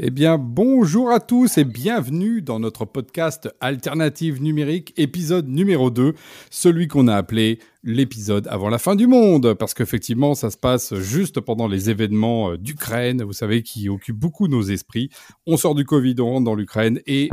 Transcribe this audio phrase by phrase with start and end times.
[0.00, 6.14] Eh bien, bonjour à tous et bienvenue dans notre podcast Alternative numérique, épisode numéro 2,
[6.50, 10.94] celui qu'on a appelé l'épisode avant la fin du monde, parce qu'effectivement, ça se passe
[10.94, 15.10] juste pendant les événements euh, d'Ukraine, vous savez, qui occupent beaucoup nos esprits.
[15.48, 17.28] On sort du Covid, on rentre dans l'Ukraine et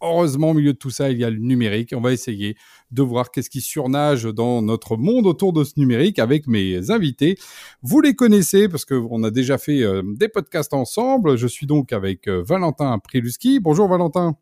[0.00, 1.94] Heureusement, au milieu de tout ça, il y a le numérique.
[1.96, 2.56] On va essayer
[2.90, 7.36] de voir qu'est-ce qui surnage dans notre monde autour de ce numérique avec mes invités.
[7.82, 11.36] Vous les connaissez parce qu'on a déjà fait euh, des podcasts ensemble.
[11.36, 13.60] Je suis donc avec euh, Valentin Priluski.
[13.60, 14.36] Bonjour Valentin.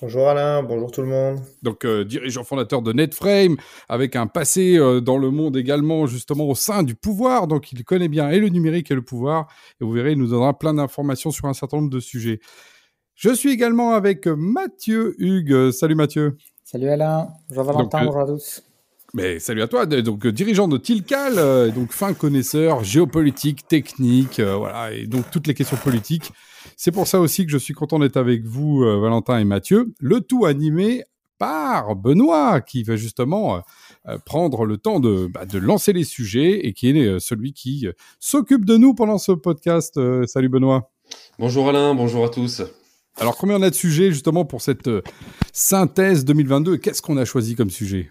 [0.00, 1.40] Bonjour Alain, bonjour tout le monde.
[1.62, 6.54] Donc euh, dirigeant fondateur de Netframe, avec un passé dans le monde également justement au
[6.54, 9.48] sein du pouvoir, donc il connaît bien et le numérique et le pouvoir,
[9.78, 12.40] et vous verrez, il nous donnera plein d'informations sur un certain nombre de sujets.
[13.20, 15.72] Je suis également avec Mathieu Hugues.
[15.72, 16.38] Salut Mathieu.
[16.64, 17.28] Salut Alain.
[17.50, 18.62] Bonjour Valentin, bonjour à tous.
[19.12, 24.56] Mais salut à toi, donc dirigeant de Tilcal, euh, donc fin connaisseur géopolitique, technique, euh,
[24.56, 26.32] voilà, et donc toutes les questions politiques.
[26.78, 29.92] C'est pour ça aussi que je suis content d'être avec vous, euh, Valentin et Mathieu.
[29.98, 31.04] Le tout animé
[31.36, 33.62] par Benoît, qui va justement
[34.24, 37.86] prendre le temps de, bah, de, lancer les sujets et qui est celui qui
[38.18, 40.00] s'occupe de nous pendant ce podcast.
[40.26, 40.90] salut Benoît.
[41.38, 42.62] Bonjour Alain, bonjour à tous.
[43.20, 45.02] Alors, combien on a de sujets justement pour cette euh,
[45.52, 48.10] synthèse 2022 Qu'est-ce qu'on a choisi comme sujet?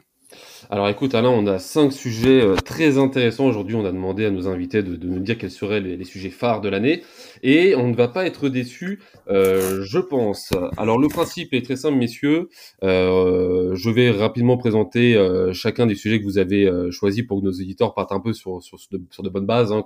[0.70, 3.48] Alors écoute Alain, on a cinq sujets euh, très intéressants.
[3.48, 6.62] Aujourd'hui, on a demandé à nos invités de, nous dire quels seraient les, sujets phares
[6.62, 7.02] de l'année.
[7.42, 9.00] Et on ne va pas être déçus,
[9.30, 10.52] euh, je pense.
[10.78, 12.50] Alors le principe est très simple, messieurs.
[12.84, 15.18] je vais rapidement présenter
[15.53, 18.62] chacun des sujets que vous avez choisis pour que nos éditeurs partent un peu sur,
[18.62, 19.84] sur, de, bonnes bases, hein,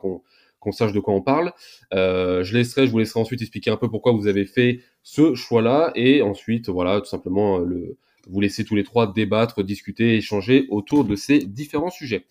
[0.63, 1.53] qu'on sache de quoi on parle.
[1.93, 5.35] Euh, je laisserai, je vous laisserai ensuite expliquer un peu pourquoi vous avez fait ce
[5.35, 7.97] choix-là et ensuite, voilà, tout simplement euh, le,
[8.27, 12.25] vous laisser tous les trois débattre, discuter, échanger autour de ces différents sujets.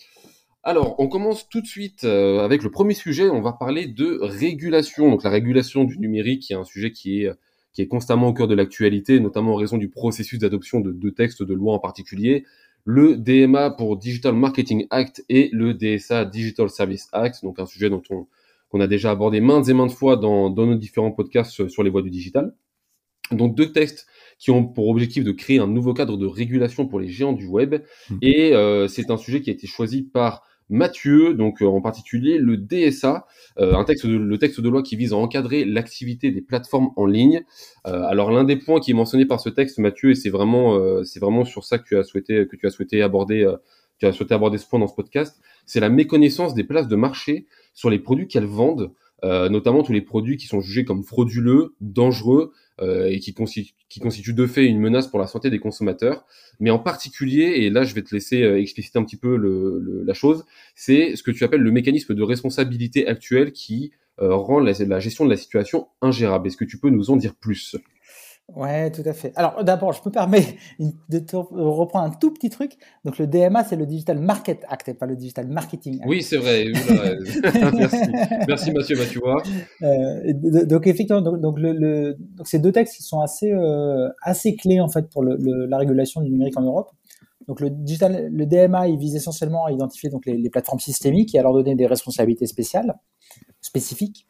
[0.64, 3.28] Alors, on commence tout de suite euh, avec le premier sujet.
[3.28, 5.10] On va parler de régulation.
[5.10, 7.30] Donc, la régulation du numérique, qui est un sujet qui est
[7.72, 11.12] qui est constamment au cœur de l'actualité, notamment en raison du processus d'adoption de deux
[11.12, 12.44] textes de loi en particulier,
[12.84, 17.90] le DMA pour Digital Marketing Act et le DSA Digital Service Act, donc un sujet
[17.90, 18.26] dont on
[18.72, 21.90] qu'on a déjà abordé maintes et maintes fois dans, dans nos différents podcasts sur les
[21.90, 22.54] voies du digital.
[23.30, 24.06] Donc deux textes
[24.38, 27.46] qui ont pour objectif de créer un nouveau cadre de régulation pour les géants du
[27.46, 27.82] web.
[28.10, 28.16] Mmh.
[28.22, 32.38] Et euh, c'est un sujet qui a été choisi par Mathieu, donc euh, en particulier
[32.38, 33.26] le DSA,
[33.58, 36.90] euh, un texte de, le texte de loi qui vise à encadrer l'activité des plateformes
[36.96, 37.42] en ligne.
[37.86, 40.78] Euh, alors l'un des points qui est mentionné par ce texte, Mathieu, et c'est vraiment
[41.04, 43.50] c'est vraiment sur ça que tu as souhaité que tu as souhaité aborder
[43.98, 46.96] tu as souhaité aborder ce point dans ce podcast, c'est la méconnaissance des places de
[46.96, 51.74] marché sur les produits qu'elles vendent, notamment tous les produits qui sont jugés comme frauduleux,
[51.80, 52.52] dangereux
[53.08, 56.24] et qui, constitue de fait une menace pour la santé des consommateurs.
[56.60, 59.36] Mais en particulier, et là je vais te laisser euh, expliciter un petit peu
[60.04, 60.44] la chose,
[60.74, 65.00] c'est ce que tu appelles le mécanisme de responsabilité actuel qui euh, rend la, la,
[65.00, 66.46] gestion de la situation ingérable.
[66.46, 67.76] Est-ce que tu peux nous en dire plus?
[68.48, 69.32] Ouais, tout à fait.
[69.36, 70.44] Alors d'abord, je me permets
[71.08, 72.72] de te reprendre un tout petit truc.
[73.04, 76.08] Donc le DMA, c'est le Digital Market Act et pas le Digital Marketing Act.
[76.08, 76.66] Oui, c'est vrai.
[77.74, 77.96] Merci.
[78.46, 79.42] Merci Mathieu vois.
[79.82, 84.80] Euh, donc effectivement, donc, donc, le, donc, ces deux textes sont assez euh, assez clés
[84.80, 85.36] en fait pour le,
[85.66, 86.90] la régulation du numérique en Europe.
[87.48, 91.34] Donc le digital, le DMA, il vise essentiellement à identifier donc les, les plateformes systémiques
[91.34, 92.94] et à leur donner des responsabilités spéciales,
[93.60, 94.26] spécifiques.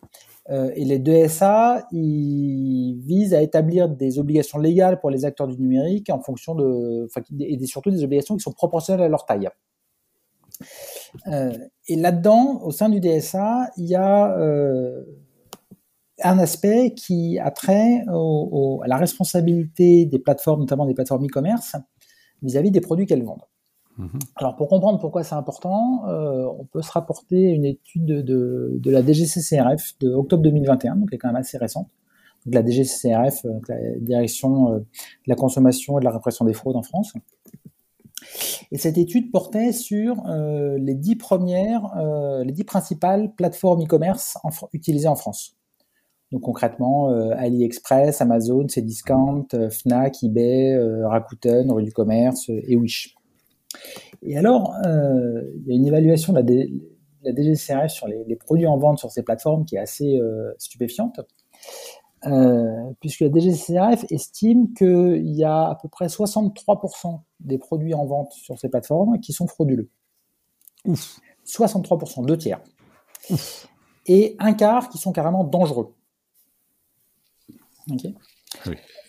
[0.50, 5.46] Euh, et les deux SA, ils visent à établir des obligations légales pour les acteurs
[5.46, 7.08] du numérique en fonction de,
[7.40, 9.48] et surtout des obligations qui sont proportionnelles à leur taille.
[11.28, 11.56] Euh,
[11.88, 15.04] et là-dedans, au sein du DSA, il y a euh,
[16.22, 21.76] un aspect qui a trait à la responsabilité des plateformes, notamment des plateformes e-commerce,
[22.42, 23.44] vis-à-vis des produits qu'elles vendent.
[23.98, 24.18] Mhm.
[24.36, 28.80] Alors pour comprendre pourquoi c'est important, euh, on peut se rapporter à une étude de,
[28.84, 31.88] la DGCCRF de octobre 2021, donc elle est quand même assez récente.
[32.46, 34.84] La DGCCRF, euh, la Direction euh, de
[35.26, 37.12] la consommation et de la répression des fraudes en France.
[38.70, 41.92] Et cette étude portait sur les dix premières,
[42.44, 44.38] les dix principales plateformes e-commerce
[44.72, 45.56] utilisées en France.
[46.30, 53.14] Donc concrètement, AliExpress, Amazon, Cdiscount, Fnac, eBay, Rakuten, Rue du Commerce et Wish.
[54.22, 58.76] Et alors, euh, il y a une évaluation de la, DGCRF sur les, produits en
[58.76, 61.20] vente sur ces plateformes qui est assez euh, stupéfiante.
[63.00, 68.32] puisque la DGCCRF estime qu'il y a à peu près 63% des produits en vente
[68.32, 69.88] sur ces plateformes qui sont frauduleux.
[70.84, 71.20] Ouf.
[71.46, 72.60] 63%, deux tiers.
[74.06, 75.94] Et un quart qui sont carrément dangereux.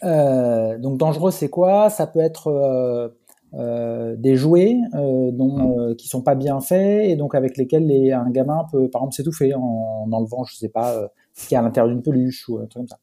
[0.04, 1.90] Euh, donc dangereux, c'est quoi?
[1.90, 3.14] Ça peut être
[3.54, 5.96] euh, euh, des jouets dont, mmh.
[5.96, 9.16] qui sont pas bien faits et donc avec lesquels les, un gamin peut, par exemple,
[9.16, 12.58] s'étouffer en, enlevant, je sais pas, ce qu'il y a à l'intérieur d'une peluche ou
[12.58, 13.00] un truc comme ça.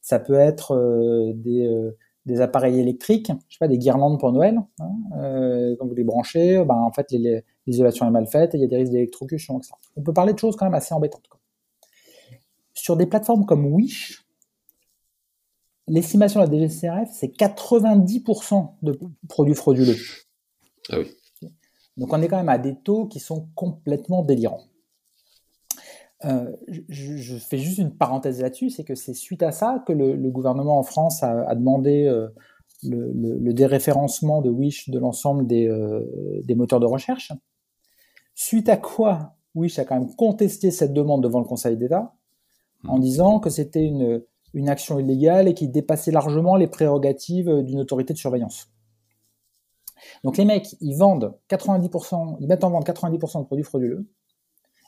[0.00, 0.76] Ça peut être
[1.34, 1.70] des,
[2.26, 4.60] des appareils électriques, je sais pas, des guirlandes pour Noël.
[4.80, 7.12] Hein, quand vous les branchez, ben, en fait,
[7.66, 9.72] l'isolation est mal faite et il y a des risques d'électrocution, etc.
[9.96, 11.28] On peut parler de choses quand même assez embêtantes.
[12.74, 14.21] Sur des plateformes comme Wish,
[15.88, 18.98] l'estimation de la DGCRF, c'est 90% de
[19.28, 19.96] produits frauduleux.
[20.90, 21.06] Ah oui.
[21.96, 24.64] Donc on est quand même à des taux qui sont complètement délirants.
[26.24, 26.52] Euh,
[26.88, 30.78] je, fais juste une parenthèse là-dessus, c'est que c'est suite à ça que le, gouvernement
[30.78, 32.28] en France a, demandé euh,
[32.84, 36.00] le, déréférencement de Wish de l'ensemble des, euh,
[36.44, 37.32] des, moteurs de recherche.
[38.34, 42.14] Suite à quoi Wish a quand même contesté cette demande devant le Conseil d'État
[42.86, 43.00] en mmh.
[43.00, 44.22] disant que c'était une,
[44.54, 48.68] une action illégale et qui dépassait largement les prérogatives d'une autorité de surveillance.
[50.24, 54.06] Donc les mecs, ils vendent 90%, ils mettent en vente 90% de produits frauduleux.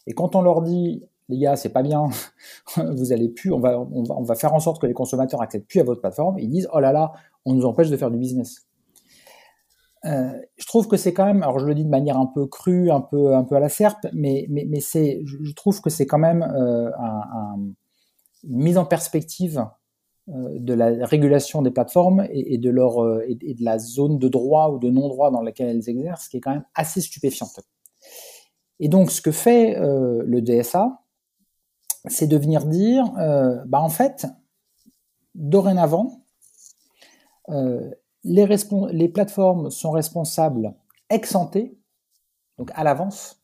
[0.06, 2.08] Et quand on leur dit, les gars, c'est pas bien,
[2.76, 6.00] vous allez plus, on va, faire en sorte que les consommateurs accèdent plus à votre
[6.00, 7.12] plateforme, ils disent, oh là là,
[7.44, 8.66] on nous empêche de faire du business.
[10.04, 12.46] Euh, je trouve que c'est quand même, alors je le dis de manière un peu
[12.46, 14.46] crue, un peu, un peu à la serpe, mais,
[14.80, 17.56] c'est, je trouve que c'est quand même euh, un
[18.46, 19.66] mise en perspective
[20.30, 24.28] euh, de la régulation des plateformes et, de leur euh, et, de la zone de
[24.28, 27.60] droit ou de non-droit dans laquelle elles exercent, qui est quand même assez stupéfiante.
[28.80, 31.02] Et donc, ce que fait euh, le DSA,
[32.06, 33.10] c'est de venir dire,
[33.66, 34.26] bah en fait,
[35.34, 36.26] dorénavant,
[37.48, 38.46] les,
[38.92, 40.74] les plateformes sont responsables
[41.08, 41.34] ex
[42.58, 43.42] donc à l'avance,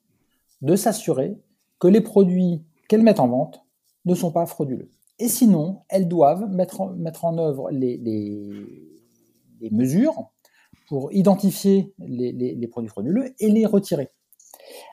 [0.61, 1.41] de s'assurer
[1.79, 3.64] que les produits qu'elles mettent en vente
[4.05, 4.91] ne sont pas frauduleux.
[5.19, 10.31] Et sinon, elles doivent mettre en, mettre en œuvre les, les, mesures
[10.88, 14.08] pour identifier les, les, produits frauduleux et les retirer.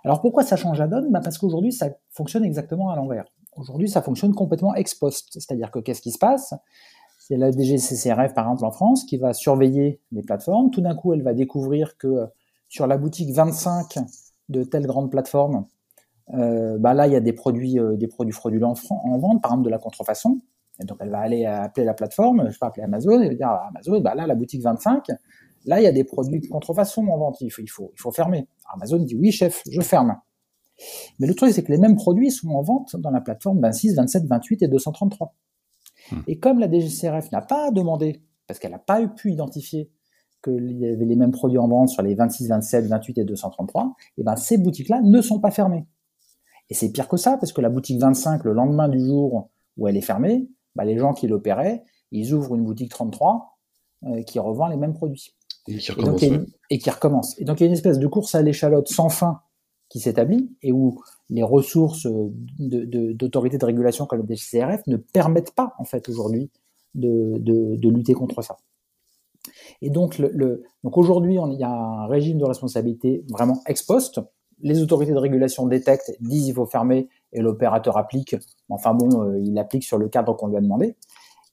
[0.04, 1.10] Alors pourquoi ça change la donne?
[1.12, 3.26] Bah Parce qu'aujourd'hui, ça fonctionne exactement à l'envers.
[3.56, 5.30] Aujourd'hui, ça fonctionne complètement ex post.
[5.32, 6.54] C'est-à-dire que qu'est-ce qui se passe?
[7.20, 10.70] C'est la DGCCRF, par exemple, en France, qui va surveiller les plateformes.
[10.72, 12.28] Tout d'un coup, elle va découvrir que
[12.70, 13.98] sur la boutique 25
[14.50, 15.66] de telle grande plateforme,
[16.34, 19.52] euh, bah là, il y a des produits, euh, des produits fraudulents en, vente, par
[19.52, 20.40] exemple de la contrefaçon.
[20.80, 23.68] Et donc, elle va aller appeler la plateforme, je vais appeler Amazon, et dire à
[23.70, 25.08] Amazon, bah là, la boutique 25,
[25.66, 28.00] là, il y a des produits de contrefaçon en vente, il faut, il faut, il
[28.00, 28.48] faut fermer.
[28.74, 30.16] Amazon dit, oui, chef, je ferme.
[31.20, 33.96] Mais le truc, c'est que les mêmes produits sont en vente dans la plateforme 26,
[33.96, 35.34] 27, 28 et 233.
[36.12, 36.16] Hmm.
[36.28, 39.90] Et comme la DGCRF n'a pas demandé, parce qu'elle n'a pas pu identifier
[40.44, 43.96] qu'il y avait les mêmes produits en vente sur les 26, 27, 28 et 233,
[44.18, 45.88] et ben ces boutiques-là ne sont pas fermées.
[46.70, 49.88] Et c'est pire que ça, parce que la boutique 25, le lendemain du jour où
[49.88, 53.58] elle est fermée, bah, les gens qui l'opéraient, ils ouvrent une boutique 33
[54.04, 55.34] euh, qui revend les mêmes produits.
[55.68, 56.24] Et qui recommence.
[56.70, 57.40] Et, qui recommence.
[57.40, 59.42] Et donc il y a une espèce de course à l'échalote sans fin
[59.90, 62.08] qui s'établit et où les ressources
[62.60, 66.50] d'autorités de, de, régulation comme le DCRF ne permettent pas en fait aujourd'hui
[66.96, 68.58] de, de, lutter contre ça.
[69.82, 74.22] Et donc, le, donc aujourd'hui, il y a un régime de responsabilité vraiment ex post
[74.62, 78.36] les autorités de régulation détectent, disent il faut fermer, et l'opérateur applique.
[78.70, 80.96] Enfin bon, euh, il applique sur le cadre qu'on lui a demandé.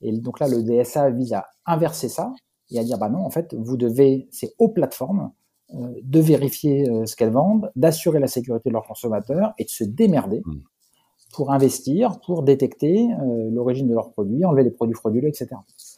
[0.00, 2.32] Et donc là, le DSA vise à inverser ça
[2.70, 5.32] et à dire bah non, en fait, vous devez, c'est aux plateformes
[5.74, 9.70] euh, de vérifier euh, ce qu'elles vendent, d'assurer la sécurité de leurs consommateurs et de
[9.70, 10.52] se démerder mmh.
[11.32, 13.08] pour investir, pour détecter
[13.50, 15.48] l'origine de leurs produits, enlever les produits frauduleux, etc.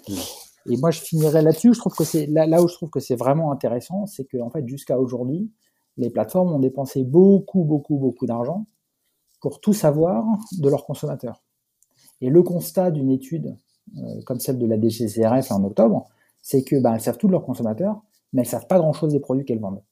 [0.09, 0.15] Mmh.
[0.69, 1.75] Et moi, je finirai là-dessus.
[1.75, 4.39] Je trouve que c'est là, là où je trouve que c'est vraiment intéressant, c'est que
[4.39, 5.51] en fait, jusqu'à aujourd'hui,
[5.97, 8.67] les plateformes ont dépensé beaucoup, beaucoup, beaucoup d'argent
[9.41, 10.25] pour tout savoir
[10.59, 11.43] de leurs consommateurs.
[12.21, 13.57] Et le constat d'une étude
[13.97, 16.09] euh, comme celle de la DGCRF en octobre,
[16.43, 19.21] c'est que ben, elles savent tout de leurs consommateurs, mais elles savent pas grand-chose des
[19.21, 19.83] produits qu'elles vendent.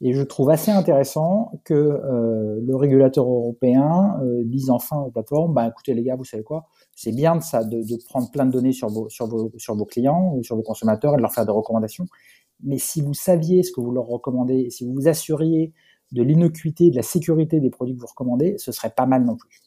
[0.00, 5.54] Et je trouve assez intéressant que euh, le régulateur européen euh, dise enfin aux plateformes,
[5.54, 8.52] bah, écoutez les gars, vous savez quoi, c'est bien de, ça, de, prendre plein de
[8.52, 11.52] données sur, vos, sur vos clients ou sur vos consommateurs et de leur faire des
[11.52, 12.06] recommandations,
[12.62, 15.72] mais si vous saviez ce que vous leur recommandez, si vous vous assuriez
[16.12, 19.36] de l'innocuité, de la sécurité des produits que vous recommandez, ce serait pas mal non
[19.36, 19.60] plus.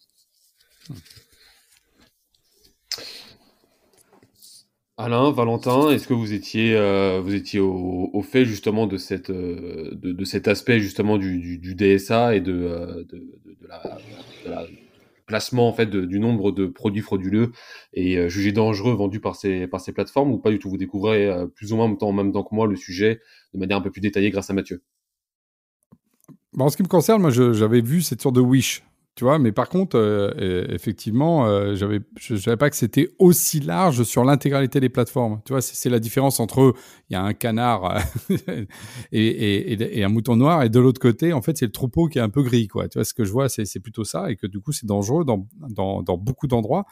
[4.97, 9.89] Alain, Valentin, est-ce que vous étiez, euh, vous étiez au, fait justement de, cette, euh,
[9.93, 13.23] de, cet aspect justement du, DSA et de, euh, de,
[13.67, 14.67] la,
[15.31, 17.53] placement du nombre de produits frauduleux
[17.93, 20.69] et jugés dangereux vendus par ces par ces plateformes ou pas du tout?
[20.69, 23.21] Vous découvrez plus ou moins en même temps que moi le sujet
[23.53, 24.83] de manière un peu plus détaillée grâce à Mathieu.
[26.59, 28.83] en ce qui me concerne, moi, j'avais vu cette sorte de wish
[29.15, 33.59] tu vois, mais par contre, euh, effectivement, euh, j'avais, je savais pas que c'était aussi
[33.59, 35.41] large sur l'intégralité des plateformes.
[35.45, 36.73] Tu vois, c'est la différence entre
[37.09, 38.01] il y a un canard
[39.11, 42.19] et, et, un mouton noir, et de l'autre côté, en fait, c'est le troupeau qui
[42.19, 42.87] est un peu gris, quoi.
[42.87, 45.25] Tu vois, ce que je vois, c'est plutôt ça, et que du coup, c'est dangereux
[45.25, 45.45] dans,
[46.17, 46.85] beaucoup d'endroits.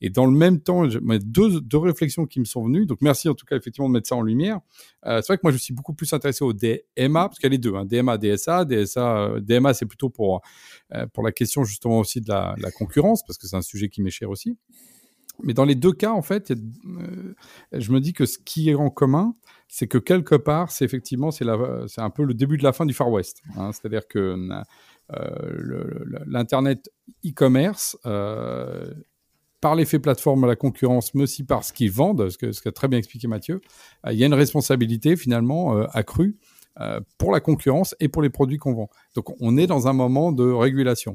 [0.00, 2.86] Et dans le même temps, deux, réflexions qui me sont venues.
[2.86, 4.60] Donc, merci en tout cas, effectivement, de mettre ça en lumière.
[5.06, 7.46] Euh, c'est vrai que moi, je suis beaucoup plus intéressé au DMA, parce qu'il y
[7.46, 8.64] a les deux, hein, DMA, DSA.
[8.64, 10.40] DSA, euh, DMA, c'est plutôt pour,
[10.94, 14.02] euh, pour la question justement aussi de la, concurrence, parce que c'est un sujet qui
[14.02, 14.56] m'est cher aussi.
[15.42, 17.34] Mais dans les deux cas, en fait, euh,
[17.72, 19.34] je me dis que ce qui est en commun,
[19.68, 22.94] c'est que quelque part, c'est effectivement, c'est un peu le début de la fin du
[22.94, 23.42] Far West.
[23.56, 23.72] Hein.
[23.72, 24.36] C'est-à-dire que
[25.12, 26.88] euh, l'internet
[27.26, 28.92] e-commerce euh,
[29.60, 32.86] par l'effet plateforme à la concurrence, mais aussi par ce qu'ils vendent, ce qu'a très
[32.86, 33.60] bien expliqué Mathieu,
[34.08, 36.36] il y a une responsabilité finalement accrue
[37.16, 38.90] pour la concurrence et pour les produits qu'on vend.
[39.14, 41.14] Donc on est dans un moment de régulation.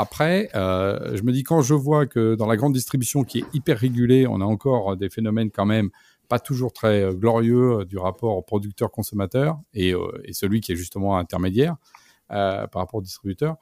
[0.00, 3.78] Après, je me dis quand je vois que dans la grande distribution qui est hyper
[3.78, 5.90] régulée, on a encore des phénomènes quand même
[6.28, 9.94] pas toujours très glorieux du rapport producteur-consommateur et,
[10.32, 11.76] celui qui est justement intermédiaire
[12.28, 13.56] par rapport au distributeur.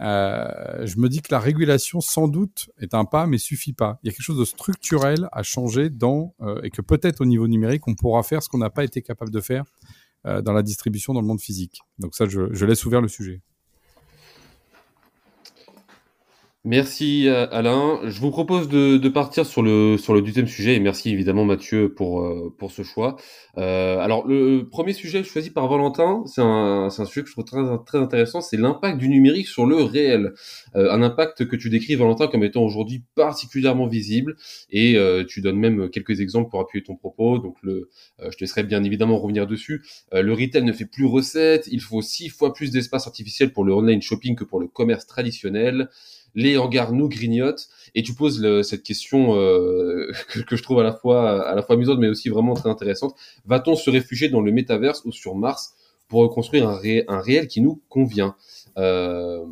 [0.00, 3.98] Euh, je me dis que la régulation, sans doute, est un pas, mais suffit pas.
[4.02, 7.26] Il y a quelque chose de structurel à changer dans, euh, et que peut-être au
[7.26, 9.64] niveau numérique, on pourra faire ce qu'on n'a pas été capable de faire
[10.26, 11.80] euh, dans la distribution dans le monde physique.
[11.98, 13.40] Donc ça, je laisse ouvert le sujet.
[16.66, 18.00] Merci euh, Alain.
[18.04, 21.44] Je vous propose de, de, partir sur le sur le deuxième sujet et merci évidemment
[21.44, 23.16] Mathieu pour euh, pour ce choix.
[23.58, 27.44] Euh, alors le premier sujet choisi par Valentin, c'est un un sujet que je trouve
[27.44, 30.32] très très intéressant, c'est l'impact du numérique sur le réel.
[30.74, 34.34] Euh, un impact que tu décris Valentin comme étant aujourd'hui particulièrement visible
[34.70, 34.96] et
[35.28, 37.38] tu donnes même quelques exemples pour appuyer ton propos.
[37.38, 37.90] Donc le
[38.22, 39.82] je te laisserai bien évidemment revenir dessus.
[40.12, 43.74] le retail ne fait plus recette, il faut six fois plus d'espace artificiel pour le
[43.74, 45.90] online shopping que pour le commerce traditionnel
[46.34, 47.68] les hangars nous grignotent.
[47.94, 50.10] Et tu poses cette question euh,
[50.46, 53.14] que, je trouve à la fois à la fois amusante mais aussi vraiment très intéressante.
[53.46, 55.74] Va-t-on se réfugier dans le métaverse ou sur Mars
[56.08, 58.36] pour reconstruire un, un réel qui nous convient?
[58.76, 59.44] Euh,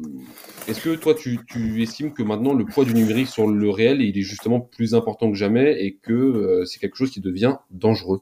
[0.66, 4.02] Est-ce que toi tu, tu, estimes que maintenant le poids du numérique sur le réel
[4.02, 7.56] il est justement plus important que jamais et que euh, c'est quelque chose qui devient
[7.70, 8.20] dangereux?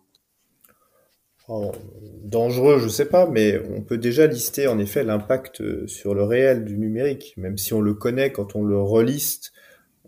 [2.24, 6.22] Dangereux, je sais pas, mais on peut déjà lister en effet l'impact euh, sur le
[6.22, 9.52] réel du numérique, même si on le connaît quand on le reliste,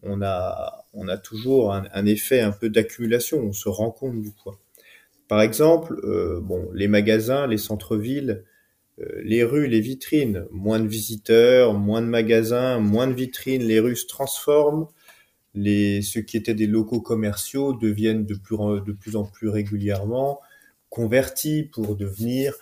[0.02, 4.32] on a, on a toujours un, effet un peu d'accumulation, on se rend compte du
[4.32, 4.58] poids.
[5.28, 8.44] Par exemple, euh, bon, les magasins, les centres-villes,
[9.00, 13.80] euh, les rues, les vitrines, moins de visiteurs, moins de magasins, moins de vitrines, les
[13.80, 14.86] rues se transforment,
[15.54, 20.40] les, ceux qui étaient des locaux commerciaux deviennent de plus, de plus en plus régulièrement
[20.92, 22.54] convertis pour devenir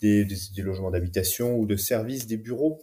[0.00, 0.26] des,
[0.58, 2.78] logements d'habitation ou de services, des bureaux.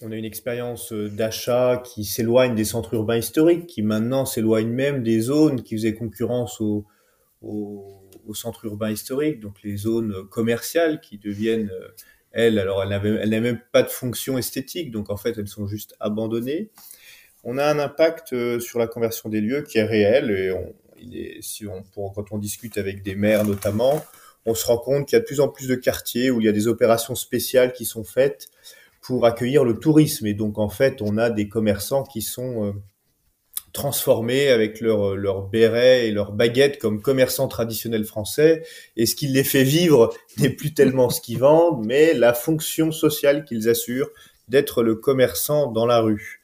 [0.00, 4.68] On a une expérience euh, d'achat qui s'éloigne des centres urbains historiques, qui maintenant s'éloigne
[4.68, 6.84] même des zones qui faisaient concurrence aux,
[8.34, 11.88] centres urbains historiques, donc les zones commerciales qui deviennent, euh,
[12.32, 15.94] elles, alors elles n'avaient même pas de fonction esthétique, donc en fait elles sont juste
[16.00, 16.70] abandonnées.
[17.44, 20.72] On a un impact euh, sur la conversion des lieux qui est réel et on,
[21.40, 24.04] si on, quand on discute avec des maires notamment,
[24.46, 26.46] on se rend compte qu'il y a de plus en plus de quartiers où il
[26.46, 28.48] y a des opérations spéciales qui sont faites
[29.00, 30.26] pour accueillir le tourisme.
[30.26, 32.72] Et donc, en fait, on a des commerçants qui sont euh,
[33.72, 38.64] transformés avec leur, leur béret et leur baguette comme commerçants traditionnels français.
[38.96, 42.92] Et ce qui les fait vivre n'est plus tellement ce qu'ils vendent, mais la fonction
[42.92, 44.10] sociale qu'ils assurent
[44.48, 46.40] d'être le commerçant dans la rue.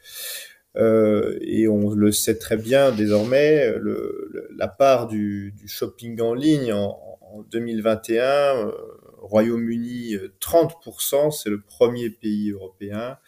[0.76, 6.34] Euh, et on le sait très bien désormais, le, la part du, du, shopping en
[6.34, 8.72] ligne en, en 2021, euh,
[9.18, 13.18] Royaume-Uni 30%, c'est le premier pays européen.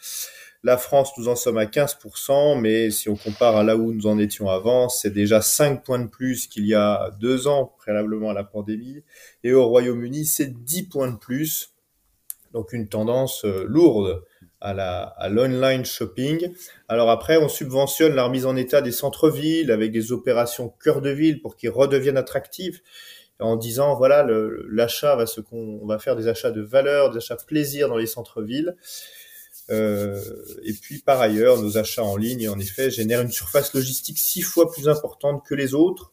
[0.63, 4.07] La France, nous en sommes à 15%, mais si on compare à là où nous
[4.07, 8.31] en étions avant, c'est déjà 5 points de plus qu'il y a deux ans, préalablement
[8.31, 9.03] à la pandémie.
[9.43, 11.73] Et au Royaume-Uni, c'est 10 points de plus.
[12.53, 14.23] Donc une tendance euh, lourde
[14.61, 16.53] à à l'online shopping.
[16.89, 21.11] Alors après, on subventionne la remise en état des centres-villes avec des opérations cœur de
[21.11, 22.83] ville pour qu'ils redeviennent attractifs
[23.41, 24.27] en disant voilà
[24.69, 28.07] l'achat va se on va faire des achats de valeur, des achats plaisir dans les
[28.07, 28.77] centres-villes.
[29.71, 30.21] Euh,
[30.65, 34.43] et puis par ailleurs, nos achats en ligne en effet génèrent une surface logistique six
[34.43, 36.13] fois plus importante que les autres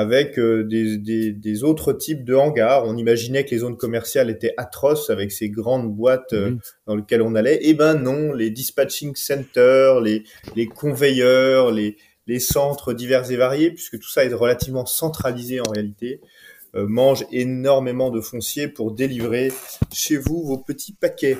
[0.00, 2.84] avec euh, des, des, des, autres types de hangars.
[2.86, 7.22] On imaginait que les zones commerciales étaient atroces avec ces grandes boîtes euh, dans lesquelles
[7.22, 7.58] on allait.
[7.62, 10.24] Eh ben non, les dispatching centers, les,
[10.56, 15.70] les conveyeurs, les, les centres divers et variés, puisque tout ça est relativement centralisé en
[15.70, 16.20] réalité,
[16.74, 19.52] euh, mangent énormément de foncier pour délivrer
[19.92, 21.38] chez vous vos petits paquets.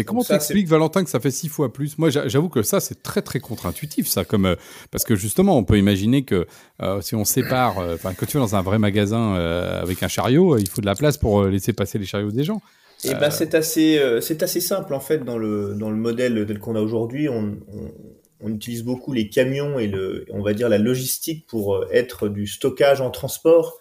[0.00, 1.98] Et comment t'expliques, Valentin, que ça fait six fois plus?
[1.98, 4.24] Moi, j'avoue que ça, c'est très, très contre-intuitif, ça.
[4.24, 4.56] Comme, euh,
[4.90, 6.46] parce que justement, on peut imaginer que
[6.82, 10.08] euh, si on sépare, euh, enfin, quand tu es dans un vrai magasin avec un
[10.08, 12.62] chariot, il faut de la place pour laisser passer les chariots des gens.
[13.04, 16.46] Et eh ben, c'est assez, c'est assez simple, en fait, dans le, dans le modèle
[16.46, 17.28] tel qu'on a aujourd'hui.
[17.28, 17.92] On, on,
[18.40, 22.46] on, utilise beaucoup les camions et le, on va dire la logistique pour être du
[22.46, 23.80] stockage en transport.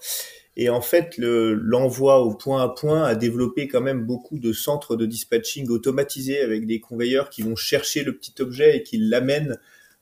[0.62, 4.98] Et en fait, l'envoi au point à point a développé quand même beaucoup de centres
[4.98, 9.58] de dispatching automatisés avec des conveyeurs qui vont chercher le petit objet et qui l'amènent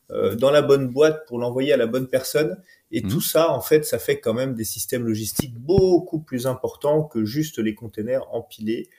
[0.10, 2.58] euh, dans la bonne boîte pour l'envoyer à la bonne personne.
[2.92, 3.10] Et mmh.
[3.10, 7.26] tout ça, en fait, ça fait quand même des systèmes logistiques beaucoup plus importants que
[7.26, 8.90] juste les containers empilés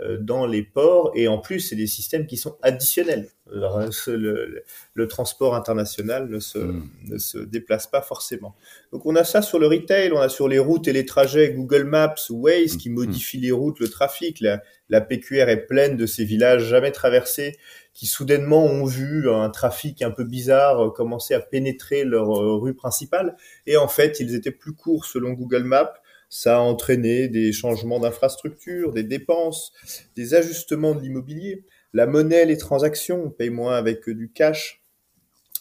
[0.00, 3.30] euh, dans les ports et en plus c'est des systèmes qui sont additionnels.
[3.50, 4.62] Le,
[4.94, 6.88] le, transport international ne se, hmm.
[7.08, 8.54] ne se déplace pas forcément.
[8.92, 11.52] Donc on a ça sur le retail, on a sur les routes et les trajets
[11.52, 12.94] Google Maps ou Waze qui hmm.
[12.94, 14.40] modifient les routes, le trafic.
[14.40, 17.56] La, la PQR est pleine de ces villages jamais traversés
[17.98, 22.74] qui soudainement ont vu un trafic un peu bizarre commencer à pénétrer leur euh, rue
[22.74, 23.36] principale
[23.66, 25.94] et en fait ils étaient plus courts selon Google Maps
[26.28, 29.72] ça a entraîné des changements d'infrastructure, des dépenses,
[30.14, 31.64] des ajustements de l'immobilier.
[31.94, 34.82] La monnaie, les transactions, on paye moins avec du cash.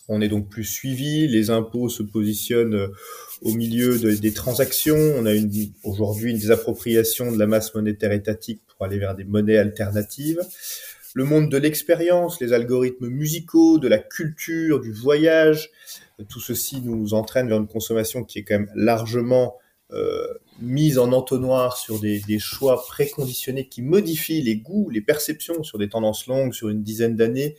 [0.10, 2.88] On est donc plus suivi, les impôts se positionnent euh,
[3.44, 4.98] au milieu des transactions.
[4.98, 5.34] On a
[5.84, 10.42] aujourd'hui une désappropriation de la masse monétaire étatique pour aller vers des monnaies alternatives.
[11.18, 15.72] Le monde de l'expérience, les algorithmes musicaux, de la culture, du voyage,
[16.30, 19.58] tout ceci nous entraîne vers une consommation qui est quand même largement
[19.94, 20.28] euh,
[20.62, 25.90] mise en entonnoir sur des, choix préconditionnés qui modifient les goûts, les perceptions sur des
[25.90, 27.56] tendances longues, sur une dizaine d'années.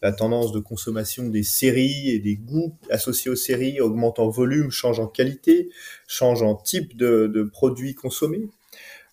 [0.00, 4.70] La tendance de consommation des séries et des goûts associés aux séries augmente en volume,
[4.70, 5.68] change en qualité,
[6.06, 8.48] change en type de, de produits consommés.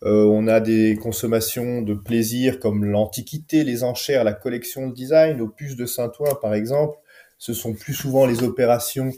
[0.03, 5.41] Euh, on a des consommations de plaisir comme l'antiquité, les enchères, la collection de design,
[5.41, 6.97] Opus de Saint-Ouen par exemple.
[7.37, 9.11] Ce sont plus souvent les opérations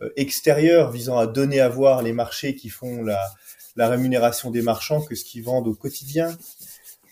[0.00, 3.20] euh, extérieures visant à donner à voir les marchés qui font la,
[3.76, 6.34] la rémunération des marchands que ce qu'ils vendent au quotidien.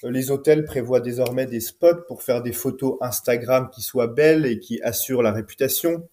[0.04, 4.46] Euh, les hôtels prévoient désormais des spots pour faire des photos Instagram qui soient belles
[4.46, 6.08] et qui assurent la réputation.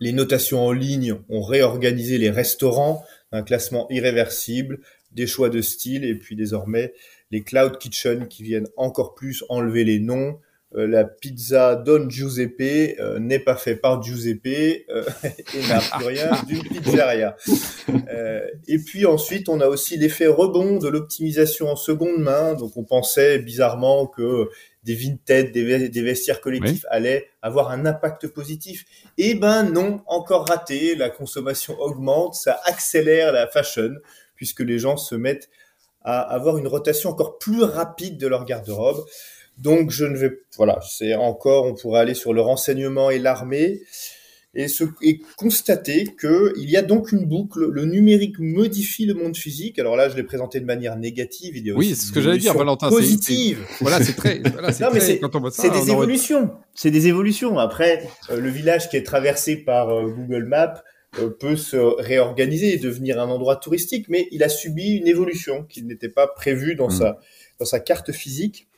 [0.00, 4.80] Les notations en ligne ont réorganisé les restaurants, un classement irréversible,
[5.14, 6.92] des choix de style et puis désormais
[7.30, 10.38] les cloud kitchen qui viennent encore plus enlever les noms,
[10.76, 15.04] euh, la pizza Don Giuseppe euh, n'est pas fait par Giuseppe euh,
[15.54, 17.36] et n'a plus rien d'une pizzeria.
[18.66, 22.54] et puis ensuite, on a aussi l'effet rebond de l'optimisation en seconde main.
[22.54, 24.48] Donc on pensait bizarrement que
[24.82, 28.84] des vintage, des, vestiaires collectifs allaient avoir un impact positif.
[29.16, 30.96] Eh ben non, encore raté.
[30.96, 33.94] La consommation augmente, ça accélère la fashion
[34.34, 35.48] puisque les gens se mettent
[36.02, 39.04] à avoir une rotation encore plus rapide de leur garde-robe.
[39.58, 43.82] Donc je ne vais voilà, c'est encore on pourrait aller sur le renseignement et l'armée
[44.54, 47.68] et, se, et constater que il y a donc une boucle.
[47.70, 49.78] Le numérique modifie le monde physique.
[49.78, 51.56] Alors là, je l'ai présenté de manière négative.
[51.56, 52.88] Il y a oui, c'est ce que j'allais dire, Valentin.
[52.88, 53.64] Positive.
[53.80, 54.40] Voilà, c'est très.
[54.40, 55.20] Voilà, non, mais c'est
[55.50, 56.52] C'est des évolutions.
[56.74, 57.58] C'est des évolutions.
[57.58, 60.82] Après, euh, le village qui est traversé par euh, Google Maps
[61.38, 65.82] peut se réorganiser et devenir un endroit touristique, mais il a subi une évolution qui
[65.82, 66.98] n'était pas prévue dans mm.
[66.98, 67.20] sa
[67.58, 68.68] dans sa carte physique.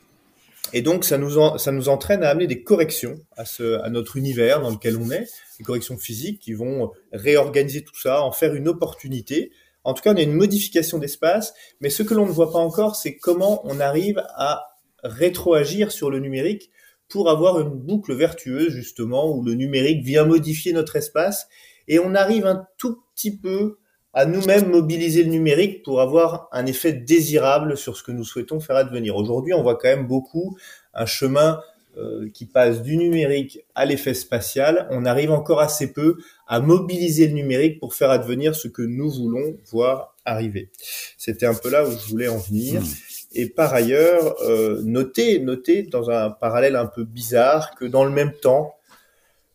[0.72, 4.16] Et donc, ça nous, ça nous entraîne à amener des corrections à, ce, à notre
[4.16, 5.27] univers dans lequel on est,
[5.59, 9.53] des corrections physiques qui vont réorganiser tout ça, en faire une opportunité.
[9.85, 12.59] En tout cas, on a une modification d'espace, mais ce que l'on ne voit pas
[12.59, 14.64] encore, c'est comment on arrive à
[15.05, 16.70] rétroagir sur le numérique
[17.09, 21.46] pour avoir une boucle vertueuse, justement, où le numérique vient modifier notre espace
[21.88, 23.79] et on arrive un tout petit peu
[24.12, 28.61] à nous-mêmes mobiliser le numérique pour avoir un effet désirable sur ce que nous souhaitons
[28.61, 29.14] faire advenir.
[29.14, 30.57] Aujourd'hui, on voit quand même beaucoup
[30.94, 31.61] un chemin
[31.99, 34.87] euh, qui passe du numérique à l'effet spatial.
[34.90, 39.11] On arrive encore assez peu à mobiliser le numérique pour faire advenir ce que nous
[39.11, 40.70] voulons voir arriver.
[41.18, 42.81] C'était un peu là où je voulais en venir.
[42.81, 42.87] Hmm.
[43.33, 48.11] Et par ailleurs, euh, notez, notez dans un parallèle un peu bizarre que dans le
[48.11, 48.76] même temps,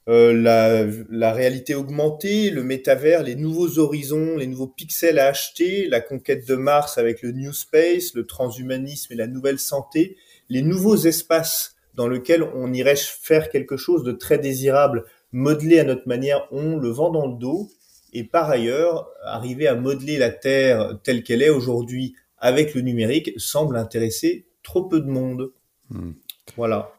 [0.09, 5.87] euh, la, la, réalité augmentée, le métavers, les nouveaux horizons, les nouveaux pixels à acheter,
[5.87, 10.17] la conquête de Mars avec le New Space, le transhumanisme et la nouvelle santé,
[10.49, 15.83] les nouveaux espaces dans lesquels on irait faire quelque chose de très désirable, modelé à
[15.83, 17.69] notre manière, on le vend dans le dos.
[18.13, 23.31] et par ailleurs, arriver à modeler la Terre telle qu'elle est aujourd'hui avec le numérique
[23.37, 25.51] semble intéresser trop peu de monde.
[25.89, 26.13] Hmm.
[26.57, 26.91] Voilà.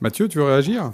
[0.00, 0.92] Mathieu, tu veux réagir?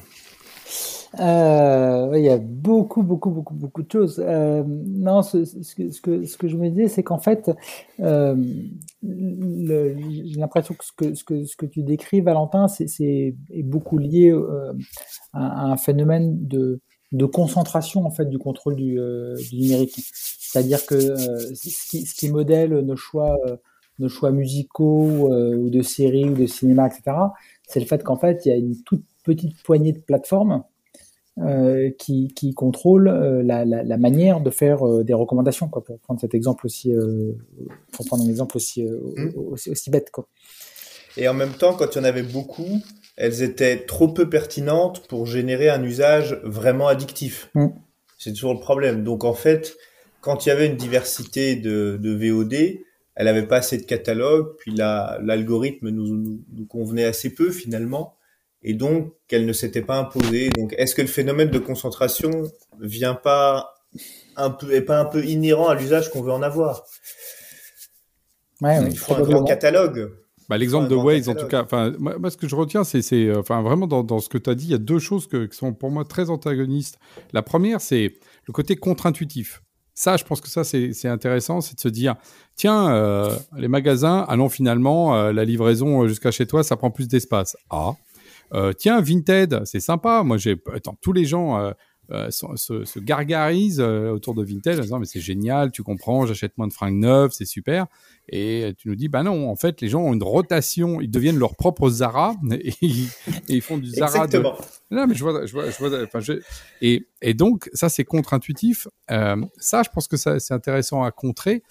[1.21, 4.23] Euh, il y a beaucoup, beaucoup, beaucoup, beaucoup de choses.
[4.25, 7.51] Euh, non, ce, que, ce, que, ce, que, je me disais, c'est qu'en fait,
[8.01, 8.35] euh,
[9.03, 12.87] j'ai l'impression que ce, que ce, que tu décris, Valentin, c'est
[13.51, 14.73] est beaucoup lié euh,
[15.35, 16.81] à, un phénomène de,
[17.13, 19.95] de concentration en fait du contrôle du, euh, du numérique.
[19.95, 23.37] C'est-à-dire que ce qui, ce, qui, modèle nos choix,
[23.99, 27.17] nos choix musicaux ou de séries ou de cinéma, etc.,
[27.67, 30.63] c'est le fait qu'en fait, il y a une toute petite poignée de plateformes
[31.41, 35.83] euh, qui, qui, contrôle euh, la, la, la, manière de faire euh, des recommandations, quoi,
[35.83, 36.95] pour prendre cet exemple aussi,
[37.93, 39.33] pour prendre un exemple aussi, mmh.
[39.37, 40.11] aussi, aussi, bête.
[40.11, 40.29] Quoi.
[41.17, 42.83] Et en même temps, quand il y en avait beaucoup,
[43.17, 47.51] elles étaient trop peu pertinentes pour générer un usage vraiment addictif.
[47.55, 47.69] Mmh.
[48.19, 49.03] C'est toujours le problème.
[49.03, 49.77] Donc en fait,
[50.21, 52.83] quand il y avait une diversité de, de VOD,
[53.15, 58.17] elle avait pas assez de catalogue, puis l'algorithme nous, nous, nous, convenait assez peu finalement
[58.63, 60.51] et donc qu'elle ne s'était pas imposée.
[60.51, 62.31] Donc, est-ce que le phénomène de concentration
[62.81, 63.75] vient pas
[64.37, 66.85] un peu, est pas un peu inhérent à l'usage qu'on veut en avoir?
[68.61, 70.13] Ouais, Il faut un grand catalogue.
[70.49, 73.41] Bah, L'exemple de Waze, en tout cas, enfin, moi, ce que je retiens, c'est, euh,
[73.41, 75.47] enfin, vraiment dans, dans ce que tu as dit, il y a deux choses que,
[75.47, 76.99] qui sont pour moi très antagonistes.
[77.33, 78.15] La première, c'est
[78.47, 79.63] le côté contre-intuitif.
[79.95, 82.17] Ça, je pense que ça, c'est intéressant, c'est de se dire,
[82.57, 87.09] tiens, euh, les magasins, allons finalement, euh, la livraison jusqu'à chez toi, ça prend plus
[87.09, 87.57] d'espace.
[87.71, 87.93] Ah,
[88.79, 90.23] tiens, Vinted, c'est sympa.
[90.23, 91.73] Moi, j'ai, attends, tous les gens euh,
[92.11, 96.67] euh, se, gargarisent autour de Vinted en disant mais c'est génial, tu comprends, j'achète moins
[96.67, 97.87] de fringues neuves, c'est super.
[98.29, 101.39] Et tu nous dis bah non, en fait, les gens ont une rotation, ils deviennent
[101.39, 102.73] leur propre Zara et,
[103.49, 104.25] ils, font du Zara.
[104.25, 104.57] Exactement.
[104.91, 106.21] Non, mais je vois, je vois, je vois enfin,
[106.83, 108.89] Et, et, donc ça c'est contre-intuitif.
[109.09, 111.63] ça, je pense que ça, c'est intéressant à contrer,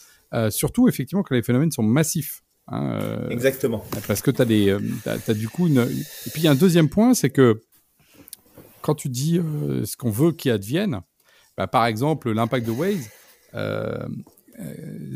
[0.50, 2.42] surtout effectivement quand les phénomènes sont massifs.
[2.72, 3.84] Hein, euh, Exactement.
[4.08, 5.80] Parce que tu as, des, euh, as, du coup une...
[5.80, 7.62] Et puis il y a un deuxième point, c'est que
[8.82, 11.02] quand tu dis euh, ce qu'on veut qu'il advienne,
[11.58, 13.10] bah, par exemple l'impact de Waze,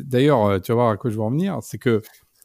[0.03, 2.01] d'ailleurs tu vas voir à quoi je veux en venir, c'est que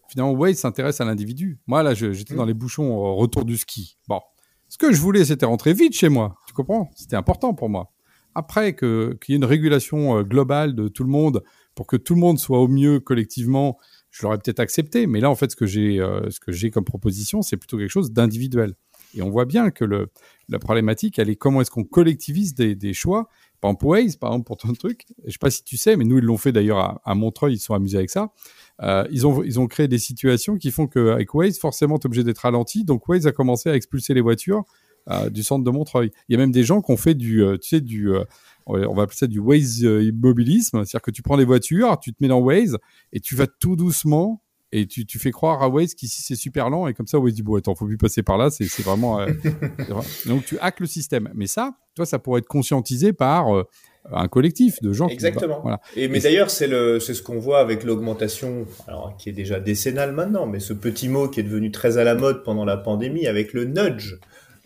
[0.08, 1.58] finalement Waze s'intéresse à l'individu.
[1.66, 2.48] Moi là j'étais dans mm.
[2.48, 3.98] les bouchons au retour du ski.
[4.06, 4.20] Bon,
[4.68, 6.88] ce que je voulais c'était rentrer vite chez moi, tu comprends?
[6.94, 7.90] C'était important pour moi.
[8.36, 11.42] Après qu'il y ait une régulation globale de tout le monde
[11.74, 13.76] pour que tout le monde soit au mieux collectivement
[14.10, 15.06] je l'aurais peut-être accepté.
[15.06, 17.78] Mais là, en fait, ce que j'ai, euh, ce que j'ai comme proposition, c'est plutôt
[17.78, 18.74] quelque chose d'individuel.
[19.14, 20.08] Et on voit bien que le,
[20.48, 23.28] la problématique, elle est comment est-ce qu'on collectivise des, des choix.
[23.60, 26.04] Par exemple, Waze, par exemple, pour ton truc, je sais pas si tu sais, mais
[26.04, 28.32] nous, ils l'ont fait d'ailleurs à, Montreuil, ils sont amusés avec ça.
[28.82, 32.06] Euh, ils, ont, ils ont créé des situations qui font qu'avec Waze, forcément, tu es
[32.06, 32.84] obligé d'être ralenti.
[32.84, 34.64] Donc, Waze a commencé à expulser les voitures
[35.30, 36.10] du centre de Montreuil.
[36.28, 38.86] Il y a même des gens qui ont fait du, euh, tu sais, du, euh,
[38.88, 42.12] on va appeler ça du Waze euh, immobilisme, c'est-à-dire que tu prends les voitures, tu
[42.12, 42.78] te mets dans Waze
[43.12, 46.70] et tu vas tout doucement et tu, tu fais croire à Waze qu'ici c'est super
[46.70, 49.20] lent et comme ça Waze dit bon attends faut plus passer par là, c'est vraiment,
[49.20, 49.28] euh,
[50.26, 51.30] donc tu hackes le système.
[51.34, 53.64] Mais ça, toi ça pourrait être conscientisé par euh,
[54.12, 55.08] un collectif de gens.
[55.08, 55.60] Exactement.
[55.62, 55.80] voilà.
[55.96, 59.58] Et mais d'ailleurs c'est le c'est ce qu'on voit avec l'augmentation alors qui est déjà
[59.58, 62.76] décennale maintenant, mais ce petit mot qui est devenu très à la mode pendant la
[62.76, 64.18] pandémie avec le nudge.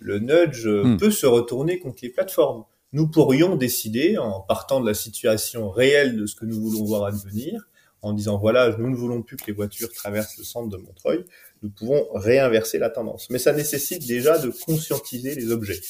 [0.05, 0.99] Le nudge hmm.
[0.99, 2.65] peut se retourner contre les plateformes
[2.95, 7.05] nous pourrions décider, en partant de la situation réelle de ce que nous voulons voir
[7.05, 7.69] advenir,
[8.03, 11.25] en disant voilà, nous ne voulons plus que les voitures traversent le centre de Montreuil,
[11.63, 13.29] nous pouvons réinverser la tendance.
[13.31, 15.81] Mais ça nécessite déjà de conscientiser les objets,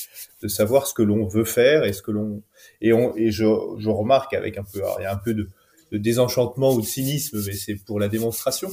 [0.41, 2.43] de savoir ce que l'on veut faire et ce que l'on
[2.81, 3.45] et, on, et je,
[3.79, 5.51] je remarque avec un peu, il y a un peu de,
[5.93, 8.71] de désenchantement ou de cynisme, mais c'est pour la démonstration,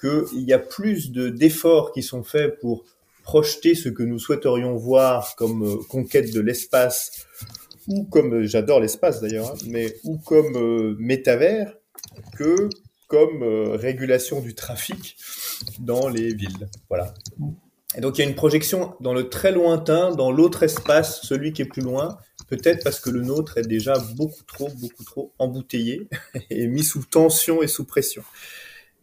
[0.00, 2.84] qu'il y a plus de d'efforts qui sont faits pour
[3.28, 7.26] projeter ce que nous souhaiterions voir comme euh, conquête de l'espace
[7.86, 11.76] ou comme euh, j'adore l'espace d'ailleurs, hein, mais ou comme euh, métavers
[12.38, 12.70] que
[13.06, 13.42] comme
[13.74, 15.16] régulation du trafic
[15.78, 16.68] dans les villes.
[16.88, 17.12] Voilà.
[17.96, 21.52] Et donc il y a une projection dans le très lointain, dans l'autre espace, celui
[21.52, 25.34] qui est plus loin, peut-être parce que le nôtre est déjà beaucoup trop, beaucoup trop
[25.38, 26.08] embouteillé
[26.50, 28.22] et mis sous tension et sous pression.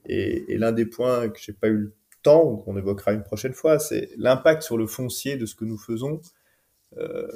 [0.08, 1.94] Et, et l'un des points que j'ai pas eu le
[2.26, 5.66] temps, ou qu'on évoquera une prochaine fois, c'est l'impact sur le foncier de ce que
[5.66, 6.20] nous faisons
[6.98, 7.28] euh,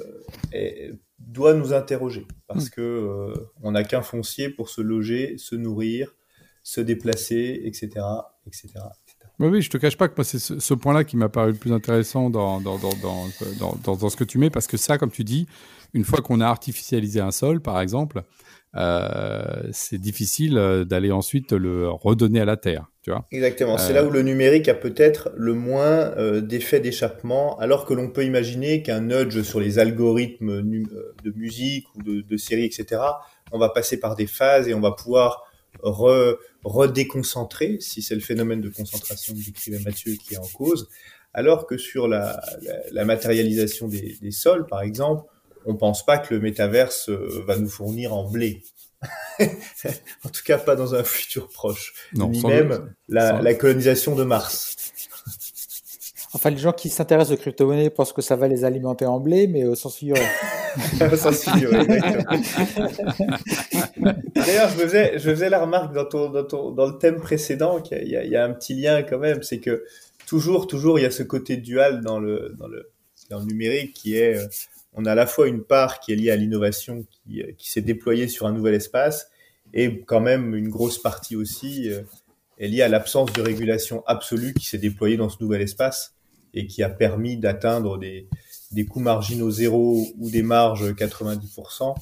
[1.18, 2.70] doit nous interroger parce mm.
[2.70, 6.14] que euh, on n'a qu'un foncier pour se loger, se nourrir,
[6.62, 7.90] se déplacer, etc.,
[8.46, 8.68] etc.
[9.38, 11.58] Oui, oui, je te cache pas que moi, c'est ce, point-là qui m'a paru le
[11.58, 15.10] plus intéressant dans, dans, dans, dans, dans, ce que tu mets, parce que ça, comme
[15.10, 15.46] tu dis,
[15.94, 18.22] une fois qu'on a artificialisé un sol, par exemple,
[18.76, 22.86] euh, c'est difficile euh, d'aller ensuite le redonner à la terre.
[23.02, 23.78] Tu vois Exactement.
[23.78, 28.10] C'est là où le numérique a peut-être le moins euh, d'effet d'échappement, alors que l'on
[28.10, 33.02] peut imaginer qu'un nudge sur les algorithmes de musique ou de, de séries, etc.,
[33.52, 35.44] on va passer par des phases et on va pouvoir
[36.64, 40.88] redéconcentrer, si c'est le phénomène de concentration que décrivait Mathieu qui est en cause,
[41.32, 42.40] alors que sur la,
[42.90, 45.24] la, matérialisation des, des, sols, par exemple,
[45.70, 48.62] on pense pas que le métaverse euh, va nous fournir en blé.
[49.40, 51.94] en tout cas, pas dans un futur proche.
[52.14, 54.76] Non, Ni même la, la, colonisation de Mars.
[56.32, 59.46] Enfin, les gens qui s'intéressent aux crypto-monnaies pensent que ça va les alimenter en blé,
[59.46, 60.20] mais au sens figuré.
[61.16, 61.86] sens figuré,
[64.34, 67.80] D'ailleurs, je faisais, je faisais la remarque dans, ton, dans, ton, dans le thème précédent
[67.80, 69.84] qu'il y, y, a un petit lien quand même, c'est que
[70.26, 72.90] toujours, toujours, il y a ce côté dual dans le, dans le,
[73.30, 74.46] dans le numérique qui est euh,
[74.92, 77.70] on a à la fois une part qui est liée à l'innovation qui, euh, qui
[77.70, 79.30] s'est déployée sur un nouvel espace
[79.72, 82.02] et quand même une grosse partie aussi euh,
[82.58, 86.14] est liée à l'absence de régulation absolue qui s'est déployée dans ce nouvel espace
[86.52, 88.28] et qui a permis d'atteindre des,
[88.86, 91.94] coûts marginaux zéro ou des marges 90%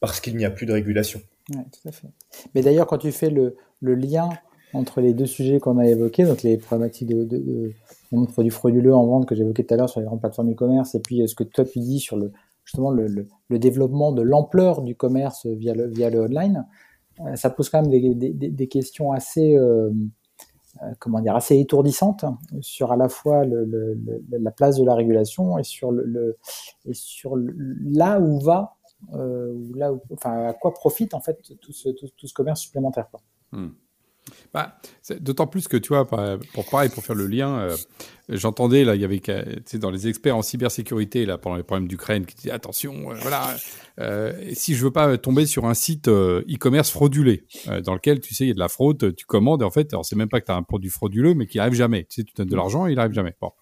[0.00, 1.20] parce qu'il n'y a plus de régulation.
[1.52, 2.08] Tout à fait.
[2.54, 4.30] Mais d'ailleurs, quand tu fais le, lien
[4.72, 7.72] entre les deux sujets qu'on a évoqués, donc les problématiques de
[8.08, 11.00] produits frauduleux en vente que j'évoquais tout à l'heure sur les grandes plateformes e-commerce, et
[11.00, 12.32] puis euh, ce que toi tu dis sur le,
[12.64, 16.66] justement le, développement de l'ampleur du commerce via le, via le online,
[17.20, 19.90] euh, ça pose quand même des, des, questions assez, euh,
[20.98, 22.24] comment dire, assez étourdissantes
[22.60, 23.98] sur à la fois le,
[24.30, 26.36] la place de la régulation et sur, le,
[26.84, 28.76] et sur là où va,
[29.14, 33.08] euh, là enfin, à quoi profite en fait tout ce, tout, ce commerce supplémentaire.
[33.52, 33.68] Hmm.
[34.52, 34.78] Bah,
[35.20, 37.76] D'autant plus que, tu vois, pour pareil, pour faire le lien, euh,
[38.28, 39.20] j'entendais, là, il y avait,
[39.74, 43.56] dans les experts en cybersécurité, là, pendant les problèmes d'Ukraine, qui disaient, attention, euh, voilà,
[44.00, 47.44] euh, si je veux pas tomber sur un site e-commerce fraudulé,
[47.84, 49.92] dans lequel, tu sais, il y a de la fraude, tu commandes, et en fait,
[49.92, 52.04] alors c'est même pas que tu as un produit frauduleux, mais qui arrive jamais.
[52.04, 53.34] Tu sais, tu donnes de l'argent, il arrive jamais.
[53.40, 53.52] Bon.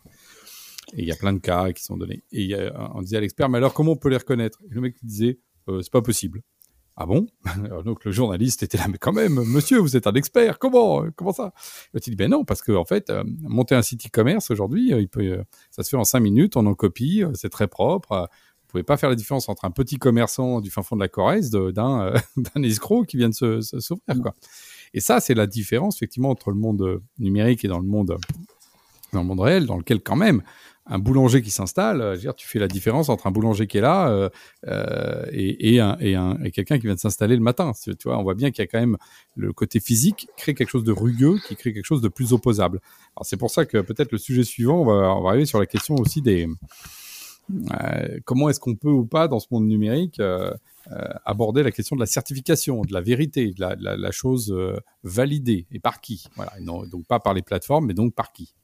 [0.96, 2.22] Et il y a plein de cas qui sont donnés.
[2.32, 2.54] Et
[2.94, 4.60] on disait à l'expert, mais alors comment on peut les reconnaître?
[4.70, 6.42] Et le mec disait, c'est pas possible.
[6.96, 7.26] Ah bon?
[7.84, 11.10] Donc le journaliste était là, mais quand même, monsieur, vous êtes un expert, comment euh,
[11.16, 11.52] comment ça?
[11.92, 15.00] Il dit, ben non, parce que en fait, euh, monter un site e-commerce aujourd'hui, euh,
[15.00, 18.28] il peut, ça se fait en cinq minutes, on en copie, c'est très propre.
[18.62, 21.08] vous pouvez pas faire la différence entre un petit commerçant du fin fond de la
[21.08, 24.34] Corrèze d'un d'un escroc qui vient de se s'ouvrir, quoi.
[24.96, 28.16] Et ça, c'est la différence effectivement entre le monde numérique et dans le monde
[29.12, 30.42] dans le monde réel, dans lequel quand même
[30.86, 33.80] un boulanger qui s'installe, euh, dire, tu fais la différence entre un boulanger qui est
[33.80, 34.28] là euh,
[34.66, 37.72] euh, et, et, un, et, un, et quelqu'un qui vient de s'installer le matin.
[37.84, 38.98] Tu vois, on voit bien qu'il y a quand même
[39.34, 42.80] le côté physique crée quelque chose de rugueux, qui crée quelque chose de plus opposable.
[43.16, 45.58] Alors c'est pour ça que peut-être le sujet suivant, on va, on va arriver sur
[45.58, 46.48] la question aussi des
[47.50, 50.50] euh, comment est-ce qu'on peut ou pas dans ce monde numérique euh,
[51.26, 54.54] aborder la question de la certification, de la vérité, de la, la, chose
[55.02, 56.26] validée et par qui?
[56.36, 58.54] Voilà, non, donc pas par les plateformes, mais donc par qui?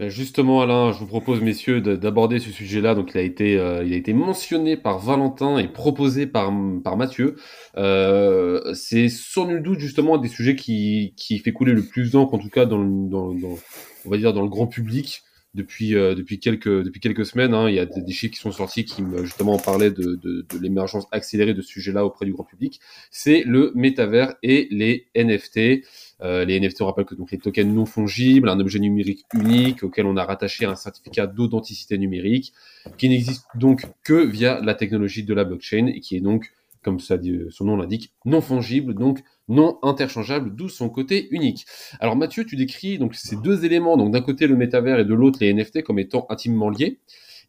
[0.00, 2.94] Ben, justement, Alain, je vous propose, messieurs, d'aborder ce sujet-là.
[2.94, 6.50] Donc, il a été, euh, il a été mentionné par Valentin et proposé par,
[6.82, 7.36] par Mathieu.
[7.76, 12.32] Euh, c'est sans nul doute justement des sujets qui, qui fait couler le plus d'encre,
[12.32, 13.58] en tout cas dans, dans, dans,
[14.06, 17.52] on va dire dans le grand public depuis euh, depuis quelques depuis quelques semaines.
[17.52, 20.58] Hein, il y a des, chiffres qui sont sortis qui justement parlaient de, de, de
[20.62, 22.80] l'émergence accélérée de ce sujet-là auprès du grand public.
[23.10, 25.84] C'est le métavers et les NFT.
[26.22, 29.82] Euh, les NFT, on rappelle que donc les tokens non fongibles, un objet numérique unique
[29.82, 32.52] auquel on a rattaché un certificat d'authenticité numérique,
[32.98, 36.52] qui n'existe donc que via la technologie de la blockchain et qui est donc,
[36.82, 41.66] comme dit, son nom l'indique, non fongible, donc non interchangeable, d'où son côté unique.
[42.00, 45.14] Alors Mathieu, tu décris donc ces deux éléments, donc d'un côté le métavers et de
[45.14, 47.00] l'autre les NFT comme étant intimement liés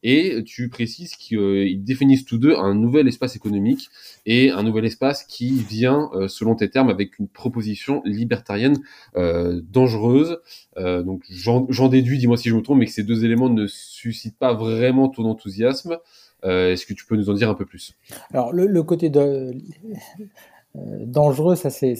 [0.03, 3.89] et tu précises qu'ils définissent tous deux un nouvel espace économique
[4.25, 8.77] et un nouvel espace qui vient, euh, selon tes termes, avec une proposition libertarienne
[9.15, 10.39] euh, dangereuse.
[10.77, 13.67] Euh, donc j'en déduis, dis-moi si je me trompe, mais que ces deux éléments ne
[13.67, 15.97] suscitent pas vraiment ton enthousiasme.
[16.43, 17.93] Est-ce que tu peux nous en dire un peu plus?
[18.33, 19.53] Alors le, le côté de euh,
[20.75, 21.93] dangereux, ça c'est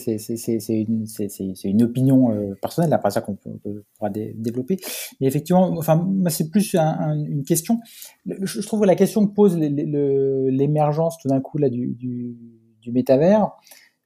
[0.68, 4.78] une, opinion euh, personnelle, après ça qu'on pourra développer.
[5.20, 7.80] Mais effectivement, enfin, c'est plus une question.
[8.24, 13.50] Je, trouve que la question que pose l'émergence tout d'un coup là du, du, métavers,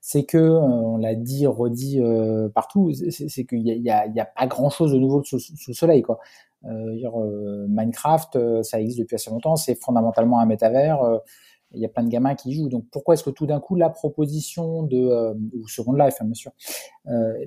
[0.00, 2.00] c'est que euh, on l'a dit, redit
[2.54, 6.18] partout, c'est qu'il y a, pas grand chose de nouveau sous, sous le soleil, quoi.
[6.64, 10.98] Minecraft, ça existe depuis assez longtemps, c'est fondamentalement un métavers
[11.72, 12.68] Il y a plein de gamins qui jouent.
[12.68, 16.24] Donc pourquoi est-ce que tout d'un coup la proposition de euh, ou Second Life, hein,
[16.24, 16.52] bien sûr,
[17.08, 17.44] euh,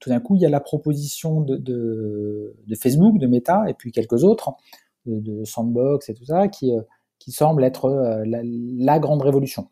[0.00, 3.92] tout d'un coup il y a la proposition de, de, Facebook, de Meta et puis
[3.92, 4.54] quelques autres
[5.04, 6.80] de, Sandbox et tout ça qui euh,
[7.18, 7.90] qui semble être
[8.26, 9.68] la, grande révolution.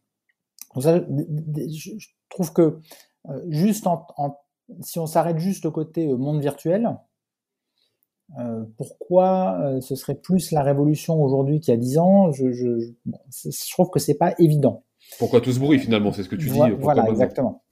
[0.75, 2.79] Donc je, trouve que
[3.49, 3.87] juste
[4.81, 6.97] si on s'arrête juste au côté monde virtuel,
[8.38, 12.33] euh, pourquoi euh, ce serait plus la révolution aujourd'hui qu'il y a 10 ans?
[12.33, 12.81] Je, je,
[13.31, 14.83] je, trouve que c'est pas évident.
[15.18, 16.12] Pourquoi tout ce bruit finalement?
[16.12, 16.61] C'est ce que tu dis.
[16.81, 17.62] Voilà, exactement.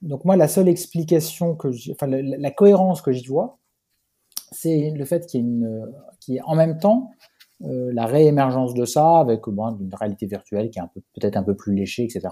[0.00, 3.58] Donc moi, la seule explication que, enfin, la, cohérence que j'y vois,
[4.52, 7.10] c'est le fait qu'il y ait une, qui en même temps
[7.64, 11.36] euh, la réémergence de ça avec bon, une réalité virtuelle qui est un peu peut-être
[11.36, 12.28] un peu plus léchée, etc.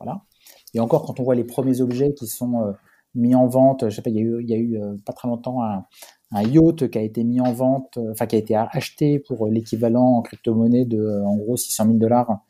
[0.00, 0.22] voilà.
[0.72, 2.74] Et encore quand on voit les premiers objets qui sont
[3.14, 5.12] mis en vente, je sais pas, il y a eu, il y a eu pas
[5.12, 5.84] très longtemps un,
[6.32, 9.46] un yacht qui a été mis en vente, euh, enfin qui a été acheté pour
[9.46, 12.40] l'équivalent en crypto-monnaie de euh, en gros 600 000 dollars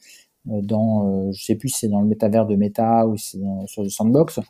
[0.50, 3.66] euh, dans, je sais plus si c'est dans le métavers de Meta ou si c'est
[3.66, 4.40] sur le Sandbox.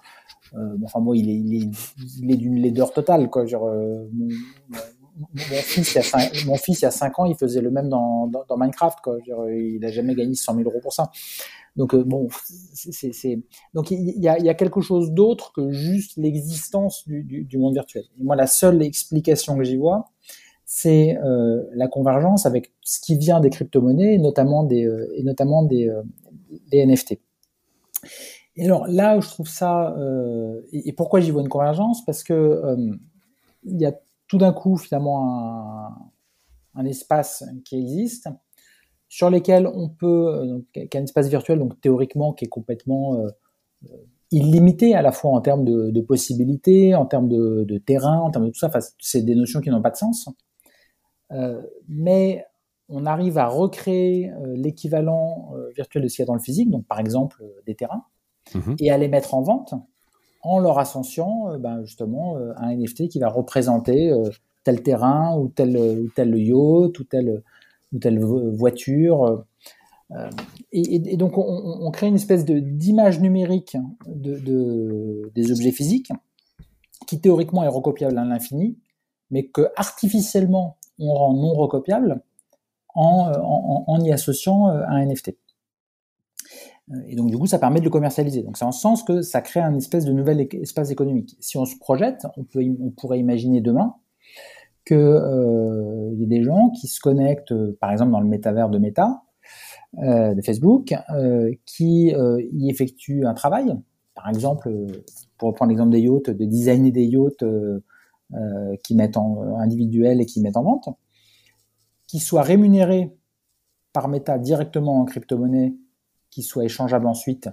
[0.85, 1.69] enfin moi, il est, il est,
[2.21, 3.47] il est d'une laideur totale quoi.
[3.47, 3.69] Genre,
[5.17, 7.61] mon, fils, il y a 5, mon fils, il y a 5 ans, il faisait
[7.61, 11.11] le même dans, dans, Minecraft il a jamais gagné 100 000 euros pour ça.
[11.77, 12.29] Donc euh, bon,
[13.75, 17.75] donc il y a, y a, quelque chose d'autre que juste l'existence du, du, monde
[17.75, 18.05] virtuel.
[18.19, 20.13] Et moi, la seule explication que j'y vois,
[20.65, 25.63] c'est euh, la convergence avec ce qui vient des crypto-monnaies, notamment des euh, et notamment
[25.63, 26.03] des, euh,
[26.73, 27.21] NFT.
[28.57, 29.97] Et alors là où je trouve ça
[30.73, 32.77] et, et, pourquoi j'y vois une convergence, parce que
[33.65, 33.93] il y a
[34.35, 38.29] tout d'un coup finalement un, un espace qui existe
[39.09, 43.29] sur lesquels on peut, euh, qu'un espace virtuel, donc théoriquement, qui est complètement euh,
[43.85, 43.97] euh,
[44.33, 48.51] illimité à la fois en termes de, possibilités, en termes de, terrain, en termes de
[48.51, 48.67] tout ça.
[48.67, 50.29] Enfin, c'est des notions qui n'ont pas de sens.
[51.87, 52.45] mais
[52.89, 56.85] on arrive à recréer l'équivalent virtuel de ce qu'il y a dans le physique, donc
[56.87, 58.05] par exemple des terrains,
[58.53, 58.75] mhm.
[58.81, 59.75] et à les mettre en vente
[60.45, 64.13] en leur associant ben, justement un NFT qui va représenter
[64.63, 65.75] tel terrain ou tel,
[66.37, 67.43] yacht ou tel
[67.95, 69.45] ou telle voiture.
[70.11, 70.31] Euh,
[70.73, 73.77] et, donc on, crée une espèce d'image numérique
[74.07, 76.13] de, des objets physiques
[77.07, 78.79] qui théoriquement est recopiable à l'infini,
[79.31, 82.21] mais que artificiellement on rend non recopiable
[82.95, 85.37] en, y associant euh, un NFT.
[86.93, 88.43] Euh, et donc du coup, ça permet de le commercialiser.
[88.43, 91.37] Donc c'est en ce sens que ça crée un espèce de nouvel espace économique.
[91.41, 92.45] Si on se projette, on,
[92.91, 93.95] pourrait imaginer demain
[94.87, 98.69] qu'il euh, y ait des gens qui se connectent, euh, par exemple dans le métavers
[98.69, 99.23] de Meta,
[99.97, 100.93] de Facebook,
[101.67, 103.77] qui y effectuent un travail.
[104.17, 104.69] Par exemple,
[105.39, 107.45] pour reprendre l'exemple des yachts, de designer des yachts
[108.83, 110.89] qui mettent en individuel et qui mettent en vente,
[112.09, 113.17] qui soient rémunérés
[113.93, 115.77] par Meta directement en crypto-monnaie,
[116.35, 117.49] qui soient échangeables ensuite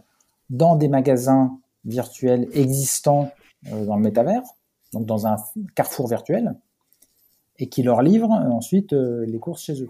[0.50, 3.30] dans des magasins virtuels existants
[3.64, 4.42] dans le métavers,
[4.92, 5.36] donc dans un
[5.76, 6.56] carrefour virtuel,
[7.60, 9.90] et qui leur livrent euh, ensuite euh, les courses chez eux.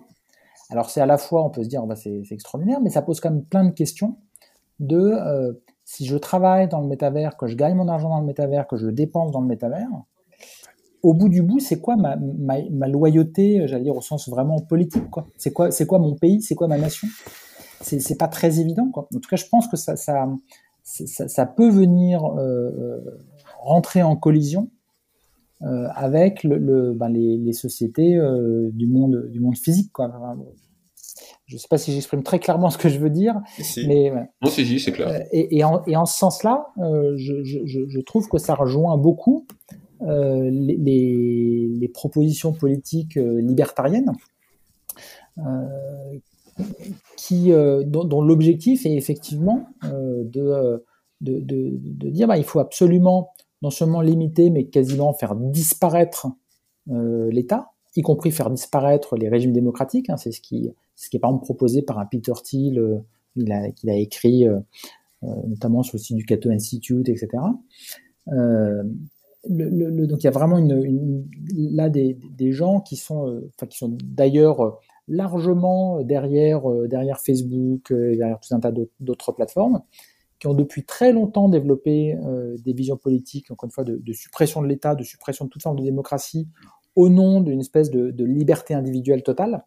[0.70, 3.22] Alors c'est à la fois, on peut se dire, bah, c'est extraordinaire, mais ça pose
[3.22, 4.18] quand même plein de questions
[4.82, 5.54] de euh,
[5.86, 8.76] si je travaille dans le métavers, que je gagne mon argent dans le métavers, que
[8.76, 9.88] je dépense dans le métavers,
[11.02, 12.18] au bout du bout, c'est quoi ma,
[12.88, 15.04] loyauté, j'allais dire au sens vraiment politique,
[15.38, 17.08] c'est quoi mon pays, c'est quoi ma nation?
[17.82, 19.08] C'est pas très évident, quoi.
[19.13, 20.28] En tout cas, je pense que ça, ça,
[20.84, 22.22] ça, ça peut venir
[23.60, 24.70] rentrer en collision
[25.63, 30.12] euh, avec le, ben, les, sociétés euh, du monde du monde physique quoi.
[31.46, 33.39] je ne sais pas si j'exprime très clairement ce que je veux dire,
[33.86, 35.10] mais non, si, c'est clair.
[35.10, 38.98] Euh, et, et, en, et, en, ce sens-là, je, je, je, trouve que ça rejoint
[38.98, 39.46] beaucoup
[40.00, 44.13] les, les, les, propositions politiques libertariennes,
[47.18, 50.84] qui, dont, dont l'objectif est effectivement de,
[51.22, 56.28] de, de, de, dire bah, il faut absolument non seulement limiter, mais quasiment faire disparaître
[56.90, 60.10] euh, l'État, y compris faire disparaître les régimes démocratiques.
[60.10, 62.98] Hein, c'est ce qui, ce qui est par exemple proposé par un Peter Thiel, euh,
[63.36, 64.60] il a, qu'il a écrit euh,
[65.24, 67.30] euh, notamment sur le site du Cato Institute, etc.
[68.30, 68.84] Euh,
[69.48, 74.80] donc il y a vraiment une, là des, des, gens qui sont, qui sont d'ailleurs
[75.12, 79.82] largement derrière derrière Facebook, derrière tout un tas d'autres plateformes,
[80.41, 84.63] qui ont depuis très longtemps développé euh, des visions politiques, encore une fois, de, suppression
[84.63, 86.47] de l'État, de suppression de toute forme de démocratie,
[86.95, 89.63] au nom d'une espèce de, liberté individuelle totale.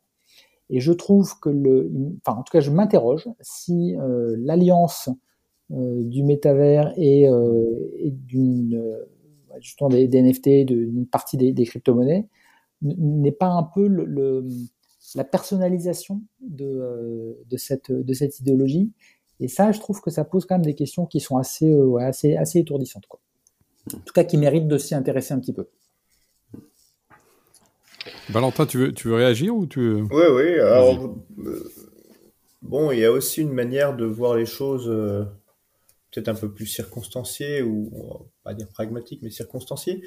[0.70, 1.92] Et je trouve que le,
[2.26, 5.08] enfin, en tout cas, je m'interroge si euh, l'alliance
[5.70, 7.64] euh, du métavers et, euh,
[8.02, 9.04] d'une, euh,
[9.60, 12.26] justement des, NFT, d'une partie des, crypto-monnaies,
[12.82, 14.44] n'est pas un peu le
[15.14, 18.92] la personnalisation de, de, cette, de cette idéologie.
[19.40, 22.36] Et ça, je trouve que ça pose quand même des questions qui sont assez, assez,
[22.36, 23.06] assez étourdissantes.
[23.06, 23.20] Quoi.
[23.94, 25.68] En tout cas, qui méritent de s'y intéresser un petit peu.
[28.30, 30.58] Valentin, tu veux, tu veux réagir ou tu Oui, oui.
[30.60, 31.14] Alors,
[32.62, 34.86] bon, il y a aussi une manière de voir les choses
[36.10, 37.90] peut-être un peu plus circonstancié ou
[38.44, 40.02] pas dire pragmatique mais circonstancié.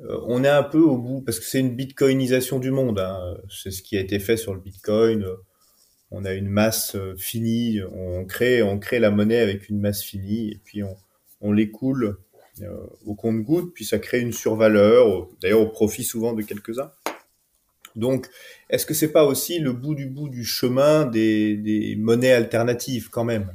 [0.00, 2.98] Euh, on est un peu au bout parce que c'est une bitcoinisation du monde.
[2.98, 3.38] Hein.
[3.48, 5.24] C'est ce qui a été fait sur le bitcoin.
[6.10, 7.80] On a une masse euh, finie.
[7.92, 12.18] On crée, on crée la monnaie avec une masse finie et puis on, l'écoule
[12.62, 13.72] euh, au compte-goutte.
[13.72, 16.90] Puis ça crée une survaleur, d'ailleurs au profit souvent de quelques-uns.
[17.94, 18.28] Donc,
[18.68, 23.24] est-ce que c'est pas aussi le bout du bout du chemin des monnaies alternatives quand
[23.24, 23.50] même?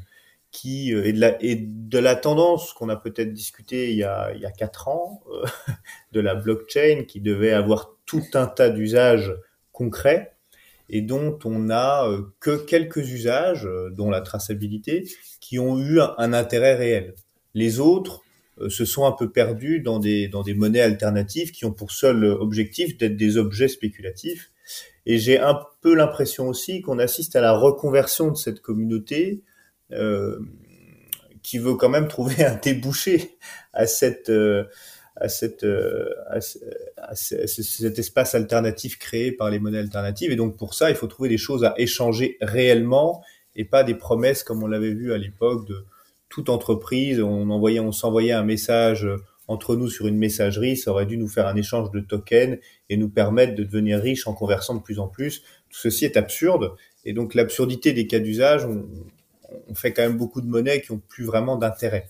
[0.52, 4.04] Qui euh, est de la, et de la tendance qu'on a peut-être discuté il y
[4.04, 5.46] a, il quatre ans, euh,
[6.12, 9.34] de la blockchain qui devait avoir tout un tas d'usages
[9.72, 10.36] concrets
[10.90, 15.08] et dont on a euh, que quelques usages, dont la traçabilité,
[15.40, 17.16] qui ont eu un, intérêt réel.
[17.54, 18.22] Les autres
[18.68, 23.16] se sont un peu perdus dans des, monnaies alternatives qui ont pour seul objectif d'être
[23.16, 24.52] des objets spéculatifs.
[25.06, 29.42] Et j'ai un peu l'impression aussi qu'on assiste à la reconversion de cette communauté
[31.44, 33.38] qui veut quand même trouver un débouché
[33.74, 34.66] à cette euh,
[35.16, 36.40] à cette euh, à,
[37.16, 40.32] cet espace alternatif créé par les monnaies alternatives.
[40.32, 43.24] Et donc pour ça il faut trouver des choses à échanger réellement
[43.56, 45.86] et pas des promesses comme on l'avait vu à l'époque de
[46.30, 47.22] toute entreprise.
[47.22, 49.08] On envoyait on s'envoyait un message
[49.48, 50.78] entre nous sur une messagerie.
[50.78, 52.58] Ça aurait dû nous faire un échange de tokens
[52.90, 55.42] et nous permettre de devenir riches en conversant de plus en plus.
[55.70, 56.76] Tout ceci est absurde.
[57.04, 58.66] Et donc l'absurdité des cas d'usage
[59.68, 62.10] on fait quand même beaucoup de monnaies qui ont plus vraiment d'intérêt.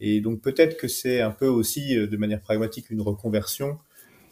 [0.00, 3.78] Et donc peut-être que c'est un peu aussi, euh, de manière pragmatique, une reconversion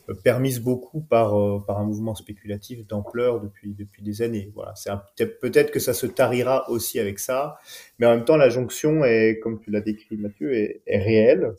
[0.09, 4.51] euh, permise beaucoup par, euh, par un mouvement spéculatif d'ampleur depuis, depuis des années.
[4.55, 7.59] Voilà, c'est peut-être que ça se tarira aussi avec ça,
[7.99, 11.53] mais en même temps la jonction est, comme tu l'as décrit Mathieu, est, réelle.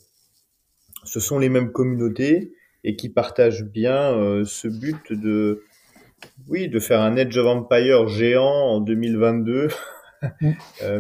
[1.04, 5.64] Ce sont les mêmes communautés et qui partagent bien ce but de,
[6.48, 9.70] oui, de faire un Edge of Empire géant en 2022 Euh,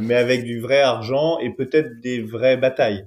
[0.01, 3.05] mais avec du vrai argent et peut-être des vraies batailles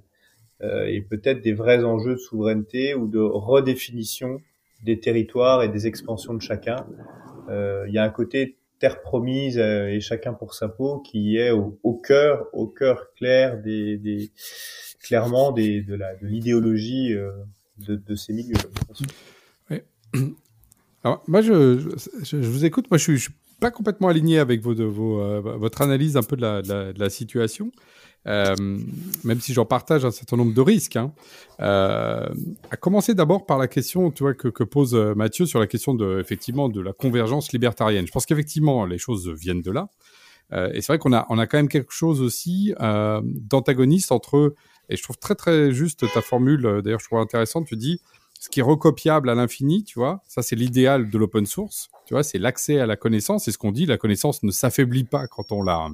[0.63, 4.41] euh, et peut-être des vrais enjeux de souveraineté ou de redéfinition
[4.85, 6.87] des territoires et des expansions de chacun.
[7.49, 11.51] Euh, il y a un côté terre promise et chacun pour sa peau qui est
[11.51, 14.31] au, cœur, au cœur clair des,
[15.01, 15.63] clairement de
[16.21, 17.15] l'idéologie
[17.79, 18.57] de, ces milieux.
[19.71, 19.83] Oui.
[21.05, 21.53] Alors moi je,
[22.37, 23.29] vous écoute, moi je suis
[23.63, 27.71] pas complètement aligné avec euh, votre analyse un peu de la, situation,
[28.27, 28.57] euh,
[29.23, 30.97] même si j'en partage un certain nombre de risques.
[30.97, 31.13] Hein.
[31.61, 32.29] Euh,
[32.73, 36.69] à commencer d'abord par la question que, que, pose Mathieu sur la question de, effectivement,
[36.69, 38.05] de la convergence libertarienne.
[38.05, 39.89] Je pense qu'effectivement, les choses viennent de là.
[40.75, 42.75] et c'est vrai qu'on a, on a quand même quelque chose aussi
[43.23, 44.55] d'antagoniste entre,
[44.89, 48.01] et je trouve très très juste ta formule, d'ailleurs je trouve intéressante, tu dis,
[48.43, 52.15] ce qui est recopiable à l'infini, tu vois, ça c'est l'idéal de l'open source, tu
[52.15, 55.29] vois, c'est l'accès à la connaissance, c'est ce qu'on dit, la connaissance ne s'affaiblit pas
[55.29, 55.89] quand on la,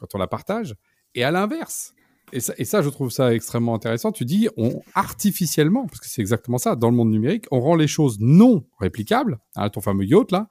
[0.00, 0.74] quand on la partage,
[1.14, 1.94] et à l'inverse.
[2.32, 4.10] Et ça, je trouve ça extrêmement intéressant.
[4.10, 7.76] Tu dis, on artificiellement, parce que c'est exactement ça, dans le monde numérique, on rend
[7.76, 10.48] les choses non réplicables, hein, ton fameux yacht là,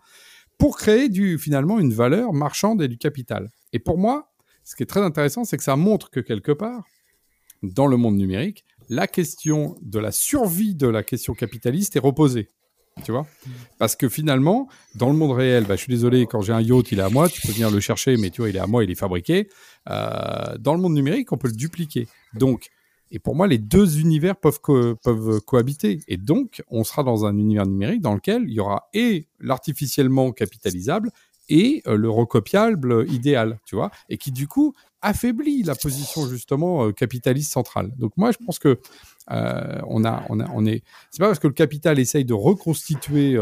[0.58, 3.52] pour créer du, finalement une valeur marchande et du capital.
[3.74, 4.32] Et pour moi,
[4.64, 6.86] ce qui est très intéressant, c'est que ça montre que quelque part,
[7.64, 12.48] dans le monde numérique, la question de la survie de la question capitaliste est reposée.
[13.04, 13.28] Tu vois?
[13.78, 16.92] Parce que finalement, dans le monde réel, bah, je suis désolé, quand j'ai un yacht,
[16.92, 18.66] il est à moi, tu peux venir le chercher, mais tu vois, il est à
[18.66, 19.50] moi, il est fabriqué.
[19.90, 22.08] Euh, dans le monde numérique, on peut le dupliquer.
[22.34, 22.70] Donc,
[23.12, 26.02] et pour moi, les deux univers peuvent, peuvent cohabiter.
[26.08, 30.32] Et donc, on sera dans un univers numérique dans lequel il y aura et l'artificiellement
[30.32, 31.12] capitalisable
[31.50, 36.86] et euh, le recopiable idéal, tu vois, et qui du coup affaiblit la position justement
[36.86, 37.92] euh, capitaliste centrale.
[37.98, 38.80] Donc moi, je pense que
[39.32, 40.84] euh, on a, on a, on est.
[41.12, 43.38] C'est pas parce que le capital essaye de reconstituer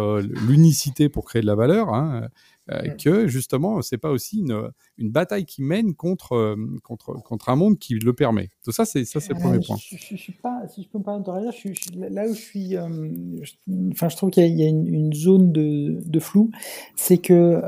[0.47, 2.27] l'unicité pour créer de la valeur hein,
[2.71, 7.49] euh, que justement, c'est pas aussi une, une bataille qui mène contre, euh, contre, contre
[7.49, 8.49] un monde qui le permet.
[8.63, 9.77] Tout ça, c'est ça, c'est le premier point.
[9.77, 12.39] Je, je, suis pas, si je peux me permettre de réagir, je, là où je
[12.39, 16.51] suis, enfin, je trouve qu'il y, y, a une, une zone de, de flou,
[16.95, 17.61] c'est que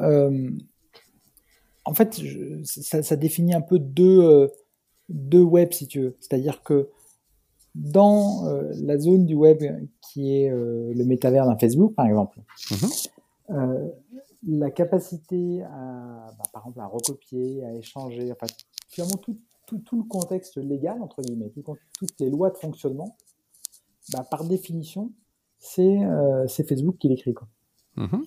[1.88, 2.22] en fait,
[2.66, 4.48] ça, ça, définit un peu deux, euh,
[5.08, 6.18] deux webs, si tu veux.
[6.20, 6.90] C'est-à-dire que
[7.76, 9.64] dans euh, la zone du web
[10.02, 12.40] qui est euh, le métavers d'un Facebook, par exemple,
[12.72, 13.10] mm-hmm.
[14.46, 18.48] La capacité à, bah, par exemple, à recopier, à échanger, enfin,
[18.90, 21.52] finalement, tout, tout, tout, le contexte légal, entre guillemets,
[21.98, 23.18] toutes les lois de fonctionnement,
[24.12, 25.12] bah, par définition,
[25.60, 25.98] c'est
[26.68, 27.34] Facebook qui l'écrit.
[27.98, 28.24] Mm-hmm.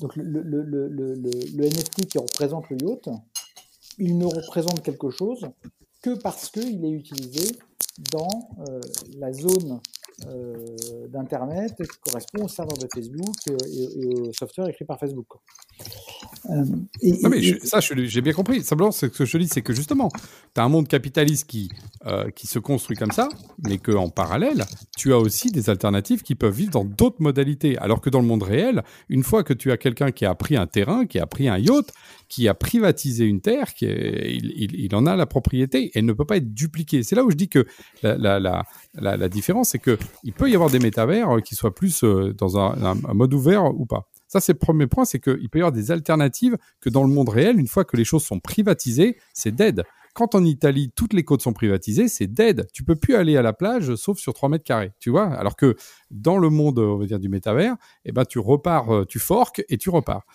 [0.00, 3.08] Donc le, le, le, le, NFT qui représente le yacht,
[3.98, 5.48] il ne représente quelque chose
[6.02, 7.56] que parce qu'il est utilisé
[8.12, 8.80] dans euh,
[9.16, 9.78] la zone euh,
[11.08, 15.26] d'Internet qui correspond au serveur de Facebook euh, et, au software écrit par Facebook.
[16.48, 18.62] non, mais ça, j'ai bien compris.
[18.62, 20.08] Simplement, ce que je dis, c'est que justement,
[20.54, 21.70] tu as un monde capitaliste qui,
[22.34, 23.28] qui se construit comme ça,
[23.66, 24.64] mais qu'en parallèle,
[24.96, 27.78] tu as aussi des alternatives qui peuvent vivre dans d'autres modalités.
[27.78, 30.56] Alors que dans le monde réel, une fois que tu as quelqu'un qui a pris
[30.56, 31.92] un terrain, qui a pris un yacht,
[32.34, 36.38] qui a privatisé une terre, qui il, en a la propriété, elle ne peut pas
[36.38, 37.04] être dupliquée.
[37.04, 37.64] C'est là où je dis que
[38.02, 38.64] la, la,
[38.94, 42.58] la, différence, c'est qu'il peut y avoir des métavers euh, qui soient plus euh, dans
[42.58, 44.10] un, mode ouvert ou pas.
[44.26, 47.08] Ça, c'est le premier point, c'est qu'il peut y avoir des alternatives que dans le
[47.08, 49.84] monde réel, une fois que les choses sont privatisées, c'est dead.
[50.12, 52.66] Quand en Italie, toutes les côtes sont privatisées, c'est dead.
[52.72, 55.26] Tu peux plus aller à la plage sauf sur 3 mètres carrés, tu vois.
[55.26, 55.76] Alors que
[56.10, 59.64] dans le monde, on va dire, du métavers, eh ben, tu repars, euh, tu forques
[59.68, 60.26] et tu repars.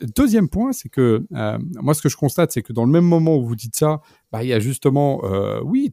[0.00, 3.04] Deuxième point, c'est que euh, moi, ce que je constate, c'est que dans le même
[3.04, 4.00] moment où vous dites ça,
[4.32, 5.92] bah, il y a justement, euh, oui,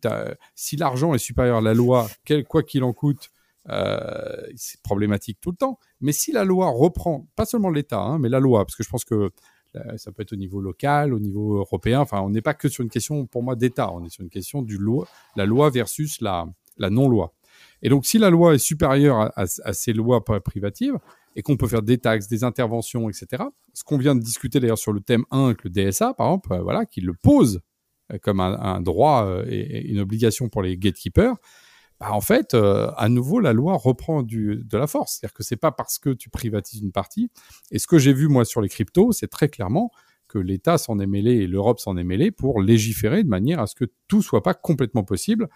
[0.55, 3.29] si l'argent est supérieur à la loi, quel, quoi qu'il en coûte,
[3.69, 4.09] euh,
[4.55, 5.79] c'est problématique tout le temps.
[6.01, 8.89] Mais si la loi reprend, pas seulement l'État, hein, mais la loi, parce que je
[8.89, 9.31] pense que
[9.97, 11.99] ça peut être au niveau local, au niveau européen.
[11.99, 13.91] Enfin, on n'est pas que sur une question, pour moi, d'État.
[13.91, 16.47] On est sur une question loi, la loi versus la,
[16.79, 17.33] non-loi.
[17.83, 20.97] Et donc, si la loi est supérieure à ces lois privatives,
[21.35, 23.43] et qu'on peut faire des taxes, des interventions, etc.
[23.73, 26.53] Ce qu'on vient de discuter d'ailleurs sur le thème 1 avec le DSA, par exemple,
[26.53, 27.61] euh, voilà, qui le pose
[28.11, 31.35] euh, comme un, droit euh, et, une obligation pour les gatekeepers,
[31.99, 35.17] bah, en fait, à nouveau, la loi reprend de la force.
[35.17, 37.29] C'est-à-dire que c'est pas parce que tu privatises une partie.
[37.71, 39.91] Et ce que j'ai vu moi sur les cryptos, c'est très clairement
[40.29, 43.67] que l'État s'en est mêlé et l'Europe s'en est mêlé pour légiférer de manière à
[43.67, 45.49] ce que tout soit pas complètement possible.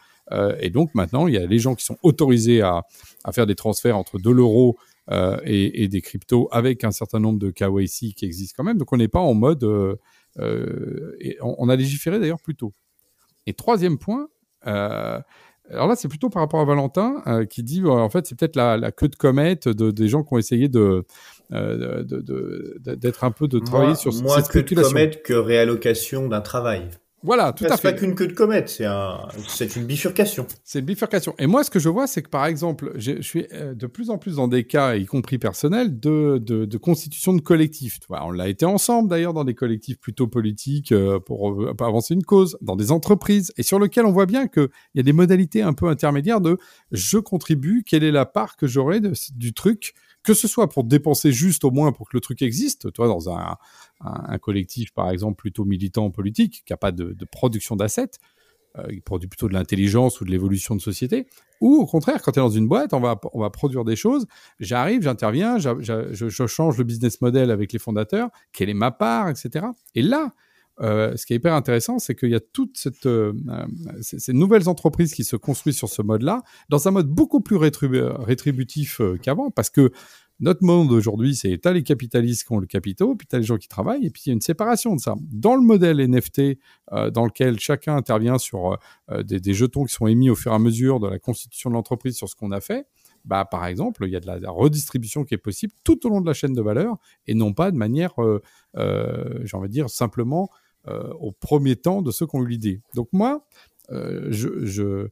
[0.59, 2.82] et donc maintenant, il y a les gens qui sont autorisés à,
[3.24, 4.78] à faire des transferts entre de l'euro
[5.12, 8.78] euh, et, des cryptos avec un certain nombre de KYC qui existent quand même.
[8.78, 9.64] Donc on n'est pas en mode...
[9.64, 9.95] Euh,
[10.39, 12.74] euh, et on, a légiféré d'ailleurs plus tôt.
[13.45, 14.30] Et troisième point,
[14.62, 18.91] alors là, c'est plutôt par rapport à Valentin qui dit en fait, c'est peut-être la,
[18.91, 21.06] queue de comète de, des gens qui ont essayé de
[21.51, 26.89] d'être un peu de travailler sur moins cette queue de comète que réallocation d'un travail.
[27.24, 27.76] Voilà, tout à fait.
[27.78, 29.17] C'est pas qu'une queue de comète, c'est un,
[29.47, 30.45] c'est une bifurcation.
[30.65, 31.34] C'est une bifurcation.
[31.39, 34.09] Et moi, ce que je vois, c'est que par exemple, je suis euh, de plus
[34.09, 37.99] en plus dans des cas, y compris personnels, de, de, de constitution de collectifs.
[38.09, 42.13] on l'a été ensemble d'ailleurs dans des collectifs plutôt politiques euh, pour, euh, pour, avancer
[42.13, 45.13] une cause, dans des entreprises, et sur lequel on voit bien qu'il y a des
[45.13, 46.57] modalités un peu intermédiaires de
[46.91, 49.93] je contribue, quelle est la part que j'aurai du truc
[50.24, 53.30] que ce soit pour dépenser juste au moins pour que le truc existe, toi dans
[53.30, 53.57] un,
[54.39, 58.11] collectif par exemple plutôt militant politique qui n'a pas de, production d'assets,
[58.78, 61.28] euh, il produit plutôt de l'intelligence ou de l'évolution de société,
[61.61, 63.95] ou au contraire quand tu es dans une boîte, on va, on va produire des
[63.95, 64.26] choses,
[64.59, 69.67] j'arrive, j'interviens, je, change le business model avec les fondateurs, quelle est ma part, etc.
[69.93, 70.34] Et là,
[70.82, 73.34] euh, ce qui est hyper intéressant, c'est qu'il y a toutes cette, euh,
[74.01, 78.99] ces, nouvelles entreprises qui se construisent sur ce mode-là, dans un mode beaucoup plus rétributif
[79.01, 79.91] euh, qu'avant, parce que
[80.39, 83.57] notre monde aujourd'hui, c'est t'as les capitalistes qui ont le capitaux, puis t'as les gens
[83.57, 85.15] qui travaillent, et puis il y a une séparation de ça.
[85.32, 86.57] Dans le modèle NFT,
[86.91, 88.78] euh, dans lequel chacun intervient sur
[89.11, 91.76] euh, des, jetons qui sont émis au fur et à mesure de la constitution de
[91.76, 92.88] l'entreprise sur ce qu'on a fait,
[93.26, 96.19] bah, par exemple, il y a de la, redistribution qui est possible tout au long
[96.19, 96.97] de la chaîne de valeur,
[97.28, 98.41] et non pas de manière, euh,
[99.45, 102.81] j'ai envie de dire, simplement euh, au premier temps de ceux qui ont eu l'idée.
[102.93, 103.45] Donc moi,
[103.91, 104.49] euh, je,
[104.89, 105.09] euh,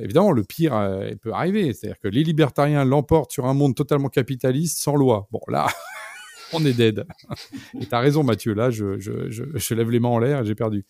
[0.00, 0.72] évidemment, le pire
[1.20, 5.28] peut arriver, c'est-à-dire que les libertariens l'emportent sur un monde totalement capitaliste sans loi.
[5.30, 5.66] Bon, là,
[6.52, 7.06] on est dead.
[7.80, 10.84] Et tu as raison, Mathieu, là, je, lève les mains en l'air et j'ai perdu.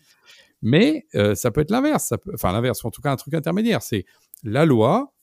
[0.62, 4.06] Mais ça peut être l'inverse, enfin l'inverse, en tout cas un truc intermédiaire, c'est
[4.42, 5.13] la loi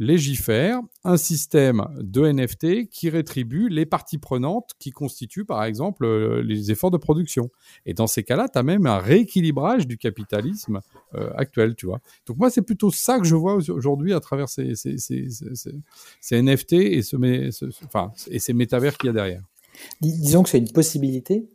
[0.00, 6.42] légifère un système de NFT qui rétribue les parties prenantes qui constituent par exemple euh,
[6.42, 7.50] les efforts de production.
[7.84, 10.80] Et dans ces cas-là, tu as même un rééquilibrage du capitalisme
[11.14, 12.00] euh, actuel, tu vois.
[12.26, 14.72] Donc moi, c'est plutôt ça que je vois aujourd'hui à travers ces,
[16.32, 19.42] NFT et, ces métavers qu'il y a derrière.
[20.00, 21.46] disons que c'est une possibilité,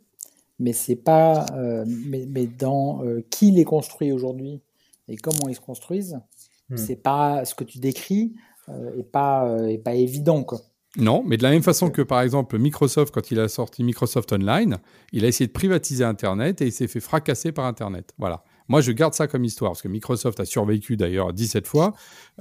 [0.60, 4.60] mais c'est pas, euh, mais, dans qui les construit aujourd'hui
[5.08, 6.20] et comment ils se construisent,
[6.68, 6.76] Hmm.
[6.76, 8.34] C'est pas ce que tu décris
[8.68, 10.60] euh, est pas euh, est pas évident quoi.
[10.96, 14.32] Non, mais de la même façon que par exemple Microsoft, quand il a sorti Microsoft
[14.32, 14.78] Online,
[15.12, 18.14] il a essayé de privatiser Internet et il s'est fait fracasser par Internet.
[18.18, 18.42] Voilà.
[18.68, 21.92] Moi, je garde ça comme histoire, parce que Microsoft a survécu d'ailleurs 17 fois,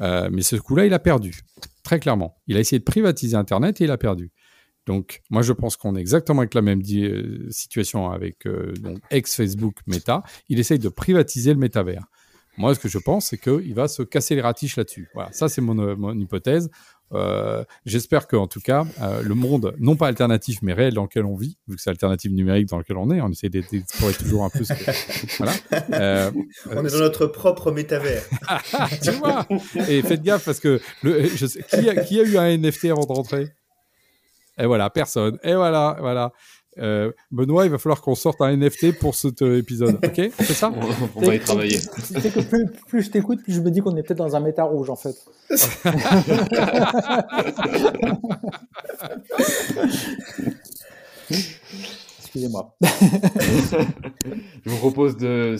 [0.01, 1.41] euh, mais ce coup-là, il a perdu,
[1.83, 2.37] très clairement.
[2.47, 4.31] Il a essayé de privatiser Internet et il a perdu.
[4.87, 6.81] Donc, moi, je pense qu'on est exactement avec la même
[7.49, 8.47] situation avec
[9.11, 10.23] ex-Facebook Meta.
[10.47, 12.05] Il essaye de privatiser le métavers.
[12.57, 15.09] Moi, ce que je pense, c'est qu'il va se casser les ratiches là-dessus.
[15.13, 16.69] Voilà, ça, c'est mon, euh, mon, hypothèse.
[17.13, 21.03] Euh, J'espère que, en tout cas, euh, le monde, non pas alternatif, mais réel dans
[21.03, 24.13] lequel on vit, vu que c'est alternative numérique dans lequel on est, on essaie d'explorer
[24.13, 25.37] toujours un peu ce que...
[25.37, 25.53] Voilà.
[25.93, 26.31] Euh,
[26.71, 28.23] on est dans notre propre métavers.
[29.03, 29.45] tu vois
[29.87, 32.85] Et faites gaffe, parce que le, je sais, qui, a, qui a eu un NFT
[32.85, 33.49] avant de rentrer?
[34.57, 35.37] Et voilà, personne.
[35.43, 36.31] Et voilà, voilà.
[36.77, 39.97] Euh, Benoît, il va falloir qu'on sorte un NFT pour cet euh, épisode.
[40.03, 40.73] Ok C'est ça?
[41.15, 41.77] On va y travailler.
[41.77, 44.41] C'est que plus, plus je t'écoute, plus je me dis qu'on est peut-être dans un
[44.41, 45.15] méta rouge en fait.
[52.19, 52.75] Excusez-moi.
[54.65, 55.55] je vous propose de.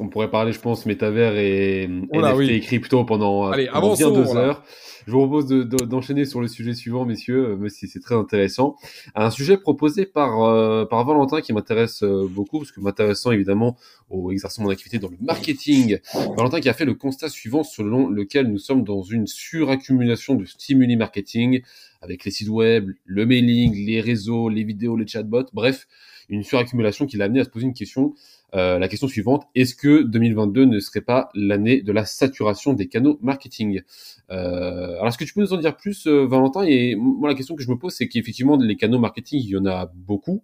[0.00, 2.50] on pourrait parler, je pense, métavers et oh NFT oui.
[2.50, 4.64] et crypto pendant, Allez, pendant bien deux heures.
[5.08, 8.76] Je vous propose d'enchaîner sur le sujet suivant, messieurs, euh, si c'est très intéressant.
[9.14, 13.78] Un sujet proposé par, euh, par Valentin qui m'intéresse euh, beaucoup, parce que m'intéressant évidemment
[14.10, 15.96] au exercice de mon activité dans le marketing.
[16.36, 20.44] Valentin qui a fait le constat suivant selon lequel nous sommes dans une suraccumulation de
[20.44, 21.62] stimuli marketing
[22.02, 25.86] avec les sites web, le mailing, les réseaux, les vidéos, les chatbots, bref,
[26.28, 28.14] une suraccumulation qui l'a amené à se poser une question
[28.54, 32.88] euh, la question suivante, est-ce que 2022 ne serait pas l'année de la saturation des
[32.88, 33.82] canaux marketing?
[34.30, 36.62] Euh, Alors, est-ce que tu peux nous en dire plus, euh, Valentin?
[36.62, 39.56] Et moi, la question que je me pose, c'est qu'effectivement, les canaux marketing, il y
[39.56, 40.42] en a beaucoup.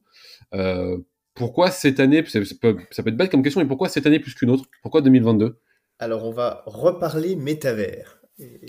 [1.35, 4.21] pourquoi cette année, ça peut, ça peut être bête comme question, mais pourquoi cette année
[4.21, 4.65] plus qu'une autre?
[4.83, 5.59] Pourquoi 2022
[5.99, 8.24] Alors, on va reparler métavers.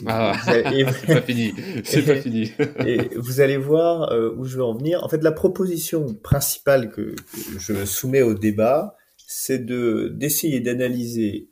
[0.05, 1.53] Ah, c'est pas fini,
[1.83, 2.51] c'est pas fini.
[2.85, 5.03] et vous allez voir où je veux en venir.
[5.03, 8.95] En fait, la proposition principale que, que je soumets au débat,
[9.27, 11.49] c'est de d'essayer d'analyser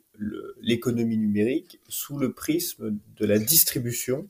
[0.62, 4.28] l'économie numérique sous le prisme de la distribution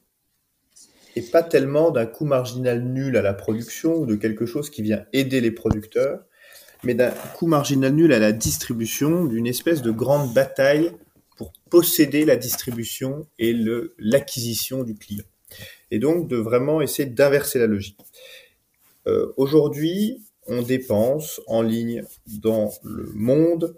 [1.16, 4.82] et pas tellement d'un coût marginal nul à la production ou de quelque chose qui
[4.82, 6.24] vient aider les producteurs,
[6.82, 10.90] mais d'un coût marginal nul à la distribution, d'une espèce de grande bataille
[11.74, 13.52] posséder la distribution et
[13.98, 15.24] l'acquisition du client.
[15.90, 17.98] Et donc de vraiment essayer d'inverser la logique.
[19.08, 23.76] Euh, Aujourd'hui, on dépense en ligne dans le monde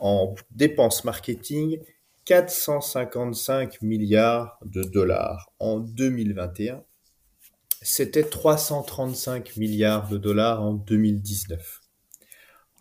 [0.00, 1.78] en dépenses marketing
[2.24, 6.82] 455 milliards de dollars en 2021.
[7.80, 11.80] C'était 335 milliards de dollars en 2019.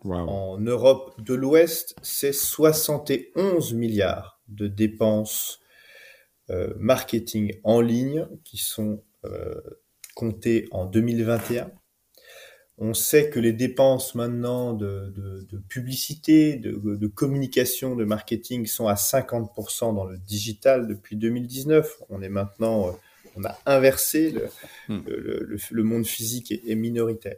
[0.06, 5.60] En Europe de l'Ouest, c'est 71 milliards de dépenses
[6.50, 9.62] euh, marketing en ligne qui sont euh,
[10.16, 11.72] comptées en 2021.
[12.80, 15.14] On sait que les dépenses maintenant de,
[15.68, 22.02] publicité, de, communication, de marketing sont à 50% dans le digital depuis 2019.
[22.10, 22.91] On est maintenant, euh,
[23.36, 24.34] on a inversé
[24.88, 25.02] hmm.
[25.08, 27.36] le, monde physique est, minoritaire.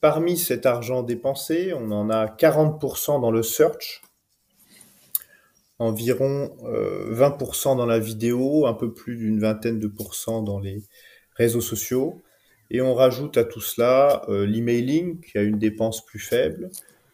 [0.00, 4.02] Parmi cet argent dépensé, on en a 40% dans le search,
[5.80, 10.84] environ 20% euh, dans la vidéo, un peu plus d'une vingtaine de pourcents dans les
[11.36, 12.22] réseaux sociaux
[12.70, 16.70] et on rajoute à tout cela euh, l'emailing qui a une dépense plus faible,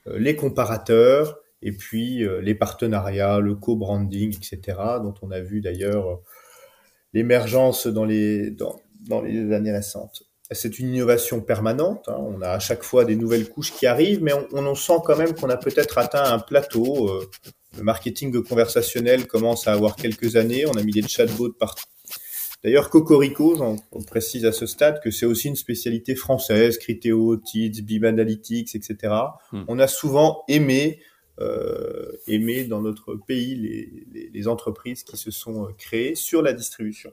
[0.09, 4.79] euh, les comparateurs et puis les partenariats, le co-branding, etc.
[5.03, 6.21] dont on a vu d'ailleurs
[7.15, 8.79] l'émergence dans les, dans,
[9.23, 10.25] les années récentes.
[10.51, 12.09] C'est une innovation permanente.
[12.09, 12.19] Hein.
[12.21, 15.17] On a à chaque fois des nouvelles couches qui arrivent, mais on, on sent quand
[15.17, 17.11] même qu'on a peut-être atteint un plateau.
[17.77, 20.67] Le marketing conversationnel commence à avoir quelques années.
[20.67, 21.85] On a mis des chatbots partout
[22.65, 27.83] D'ailleurs, Cocorico, on précise à ce stade que c'est aussi une spécialité française, Criteo, TIDS,
[27.83, 29.15] Bib Analytics, etc.
[29.53, 29.63] Hmm.
[29.69, 31.01] On a souvent aimé,
[31.39, 36.53] euh, aimé dans notre pays les, les, entreprises qui se sont euh, créées sur la
[36.53, 37.13] distribution.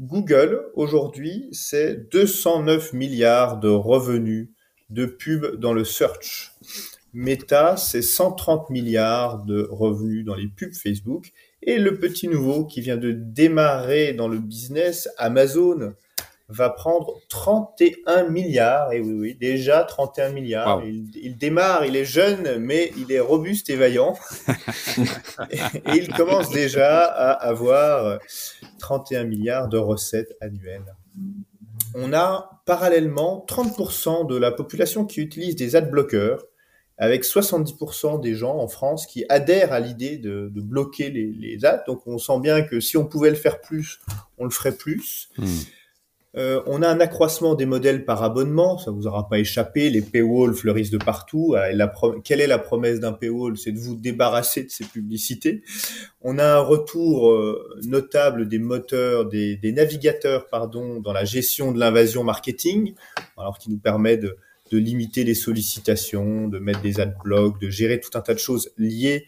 [0.00, 4.48] Google, aujourd'hui, c'est 209 milliards de revenus
[4.88, 6.52] de pub dans le search.
[7.14, 12.80] Meta, c'est 130 milliards de revenus dans les pubs Facebook et le petit nouveau qui
[12.80, 15.94] vient de démarrer dans le business, Amazon,
[16.48, 18.92] va prendre 31 milliards.
[18.92, 20.82] Et oui, oui, déjà 31 milliards.
[20.84, 24.14] Il, démarre, il est jeune, mais il est robuste et vaillant.
[25.50, 25.58] et,
[25.94, 28.18] il commence déjà à avoir
[28.78, 30.94] 31 milliards de recettes annuelles.
[31.94, 36.44] On a parallèlement 30% de la population qui utilise des ad bloqueurs
[36.96, 41.82] avec 70% des gens en France qui adhèrent à l'idée de, bloquer les, les, ads.
[41.86, 43.98] Donc on sent bien que si on pouvait le faire plus,
[44.38, 45.28] on le ferait plus.
[45.36, 45.46] Hmm.
[46.36, 50.02] Euh, on a un accroissement des modèles par abonnement, ça vous aura pas échappé, les
[50.02, 51.54] paywalls fleurissent de partout.
[51.72, 51.92] La
[52.24, 53.56] quelle est la promesse d'un paywall?
[53.56, 55.62] C'est de vous débarrasser de ces publicités.
[56.22, 61.70] On a un retour euh, notable des moteurs, des, des, navigateurs, pardon, dans la gestion
[61.70, 62.94] de l'invasion marketing,
[63.36, 64.36] alors qui nous permet de,
[64.74, 68.72] de limiter les sollicitations, de mettre des adblocks, de gérer tout un tas de choses
[68.76, 69.26] liées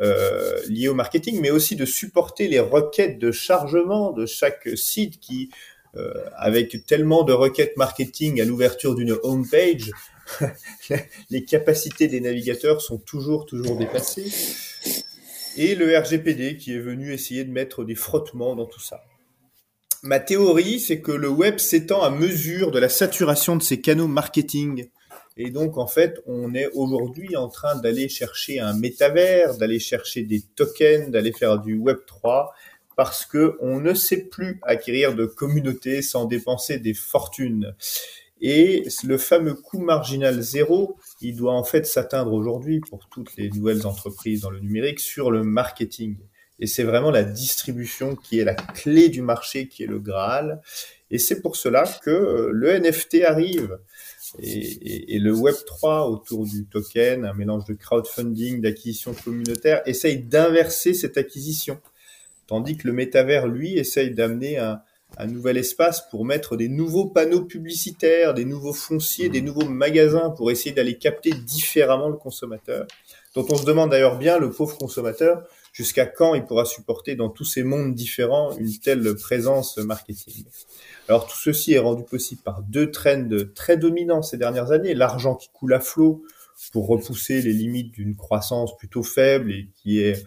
[0.00, 5.20] euh, liées au marketing, mais aussi de supporter les requêtes de chargement de chaque site
[5.20, 5.50] qui,
[5.96, 9.90] euh, avec tellement de requêtes marketing à l'ouverture d'une home page,
[11.30, 14.30] les capacités des navigateurs sont toujours, toujours dépassées.
[15.56, 19.04] Et le RGPD qui est venu essayer de mettre des frottements dans tout ça.
[20.04, 24.08] Ma théorie, c'est que le web s'étend à mesure de la saturation de ses canaux
[24.08, 24.88] marketing.
[25.36, 30.24] Et donc, en fait, on est aujourd'hui en train d'aller chercher un métavers, d'aller chercher
[30.24, 32.52] des tokens, d'aller faire du Web 3,
[32.96, 37.72] parce que on ne sait plus acquérir de communautés sans dépenser des fortunes.
[38.40, 43.50] Et le fameux coût marginal zéro, il doit en fait s'atteindre aujourd'hui pour toutes les
[43.50, 46.16] nouvelles entreprises dans le numérique sur le marketing.
[46.62, 50.62] Et c'est vraiment la distribution qui est la clé du marché, qui est le Graal.
[51.10, 53.80] Et c'est pour cela que euh, le NFT arrive.
[54.38, 60.94] Et, le Web 3 autour du token, un mélange de crowdfunding, d'acquisition communautaire, essaye d'inverser
[60.94, 61.80] cette acquisition.
[62.46, 64.82] Tandis que le métavers, lui, essaye d'amener un,
[65.18, 70.30] un nouvel espace pour mettre des nouveaux panneaux publicitaires, des nouveaux fonciers, des nouveaux magasins
[70.30, 72.86] pour essayer d'aller capter différemment le consommateur,
[73.34, 75.42] dont on se demande d'ailleurs bien, le pauvre consommateur,
[75.72, 80.44] jusqu'à quand il pourra supporter dans tous ces mondes différents une telle présence marketing?
[81.08, 85.34] Alors tout ceci est rendu possible par deux trends très dominants ces dernières années, l'argent
[85.34, 86.22] qui coule à flot
[86.72, 90.24] pour repousser les limites d'une croissance plutôt faible et qui est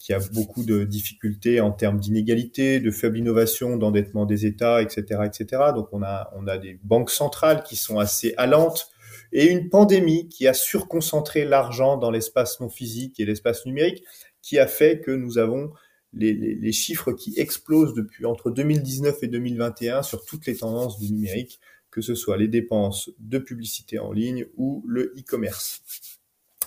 [0.00, 5.20] qui a beaucoup de difficultés en termes d'inégalité, de faible innovation, d'endettement des États, etc.,
[5.26, 5.62] etc.
[5.74, 8.90] Donc on a on a des banques centrales qui sont assez allantes
[9.32, 14.02] et une pandémie qui a surconcentré l'argent dans l'espace non physique et l'espace numérique,
[14.48, 15.72] qui a fait que nous avons
[16.14, 21.60] les, chiffres qui explosent depuis entre 2019 et 2021 sur toutes les tendances du numérique,
[21.90, 25.82] que ce soit les dépenses de publicité en ligne ou le e-commerce.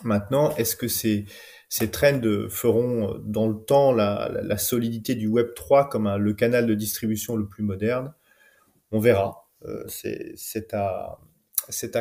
[0.03, 1.25] Maintenant, est-ce que c'est
[1.69, 6.75] ces trends feront dans le temps la, solidité du Web 3 comme le canal de
[6.75, 8.13] distribution le plus moderne?
[8.91, 9.49] On verra.
[9.65, 11.17] Euh, c'est à,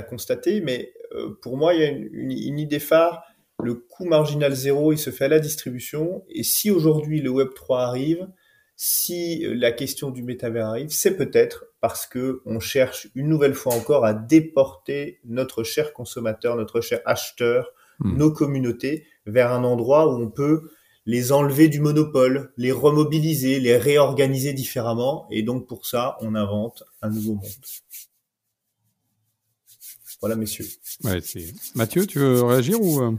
[0.03, 0.61] constater.
[0.61, 3.24] Mais euh, pour moi, il y a une, idée phare.
[3.63, 6.25] Le coût marginal zéro, il se fait à la distribution.
[6.29, 8.29] Et si aujourd'hui le Web 3 arrive,
[8.77, 13.75] si la question du métavers arrive, c'est peut-être parce que on cherche une nouvelle fois
[13.75, 18.17] encore à déporter notre cher consommateur, notre cher acheteur, hmm.
[18.17, 20.71] nos communautés vers un endroit où on peut
[21.07, 25.27] les enlever du monopole, les remobiliser, les réorganiser différemment.
[25.31, 27.45] Et donc pour ça, on invente un nouveau monde.
[30.21, 30.67] Voilà, messieurs.
[31.05, 31.21] Ouais,
[31.75, 33.13] Mathieu, tu veux réagir ou euh?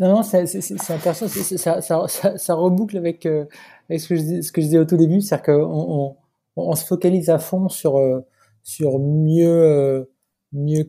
[0.00, 0.42] Non, non, c'est
[0.90, 1.28] intéressant.
[1.28, 3.44] Ça, reboucle avec, euh,
[3.90, 6.16] ce, que je, disais au tout début, c'est-à-dire qu'on
[6.56, 8.20] on, on, se focalise à fond sur, euh,
[8.62, 10.06] sur mieux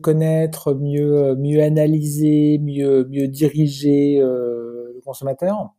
[0.02, 5.74] connaître, mieux analyser, mieux diriger euh, le consommateur.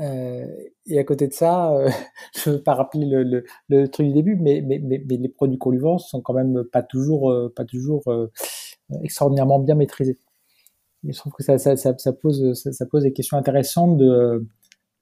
[0.00, 0.46] Euh,
[0.86, 1.90] et à côté de ça, euh,
[2.36, 6.20] je veux pas rappeler le, truc du début, mais, les produits qu'on lui vend sont
[6.20, 8.30] quand même pas toujours euh, pas toujours euh,
[9.02, 10.18] extraordinairement bien maîtrisés.
[11.06, 13.96] Et je trouve que ça, ça, ça, ça pose ça, ça, pose des questions intéressantes
[13.98, 14.44] de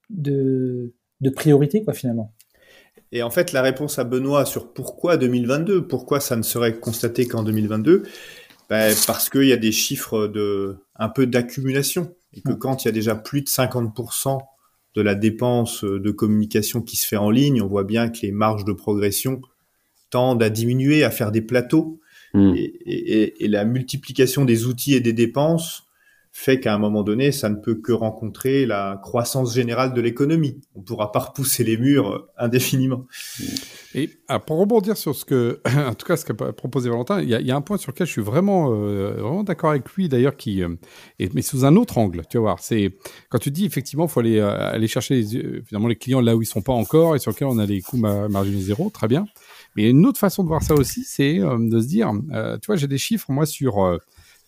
[0.09, 2.33] de, de priorité quoi finalement.
[3.11, 7.25] Et en fait, la réponse à Benoît sur pourquoi 2022, pourquoi ça ne serait constaté
[7.25, 8.03] qu'en 2022,
[8.69, 12.87] ben, parce qu'il y a des chiffres de un peu d'accumulation et que quand il
[12.87, 14.39] y a déjà plus de 50%
[14.95, 18.31] de la dépense de communication qui se fait en ligne, on voit bien que les
[18.31, 19.41] marges de progression
[20.09, 21.99] tendent à diminuer, à faire des plateaux.
[22.33, 22.53] Mmh.
[22.55, 25.86] Et, et, et, la multiplication des outils et des dépenses
[26.39, 30.61] fait qu'à un moment donné, ça ne peut que rencontrer la croissance générale de l'économie.
[30.75, 33.07] On ne pourra pas repousser les murs indéfiniment.
[33.95, 37.29] Et ah, pour rebondir sur ce que, en tout cas, ce qu'a proposé Valentin, il
[37.29, 40.37] y, a un point sur lequel je suis vraiment, euh, vraiment d'accord avec lui, d'ailleurs,
[40.37, 40.75] qui, euh,
[41.17, 42.21] est, mais sous un autre angle.
[42.29, 42.93] Tu vas voir, c'est
[43.29, 46.43] quand tu dis effectivement, faut aller, euh, aller chercher les, finalement les clients là où
[46.43, 49.25] ils sont pas encore et sur lesquels on a les coûts marginaux zéro, très bien.
[49.75, 52.11] Mais une autre façon de voir ça aussi, c'est de se dire,
[52.61, 53.99] tu vois, j'ai des chiffres moi sur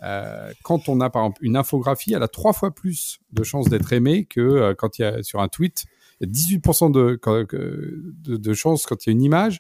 [0.02, 3.70] euh, quand on a par exemple une infographie, elle a trois fois plus de chances
[3.70, 5.86] d'être aimée que euh, quand il y a sur un tweet.
[6.22, 9.60] Il y a 18% de, chances quand il y a une image.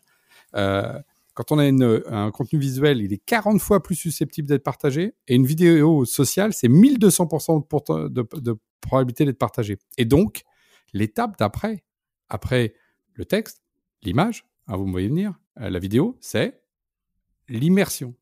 [0.55, 0.99] Euh,
[1.33, 5.13] quand on a un contenu visuel, il est 40 fois plus susceptible d'être partagé.
[5.29, 9.77] Et une vidéo sociale, c'est 1200% de, probabilité d'être partagée.
[9.97, 10.43] Et donc,
[10.91, 11.81] l'étape d'après,
[12.27, 12.73] après
[13.13, 13.61] le texte,
[14.03, 16.61] l'image, hein, vous me voyez venir, la vidéo, c'est
[17.47, 18.15] l'immersion.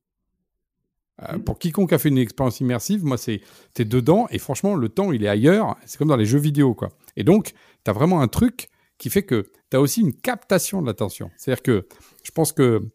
[1.24, 3.41] Euh, pour quiconque a fait une expérience immersive, moi, c'est
[3.74, 5.76] t'es dedans et franchement, le temps, il est ailleurs.
[5.86, 6.89] C'est comme dans les jeux vidéo, quoi.
[7.15, 7.53] Et donc,
[7.84, 11.32] tu as vraiment un truc qui fait que tu as aussi une captation de l'attention.
[11.38, 11.88] C'est-à-dire que
[12.24, 12.88] je pense que,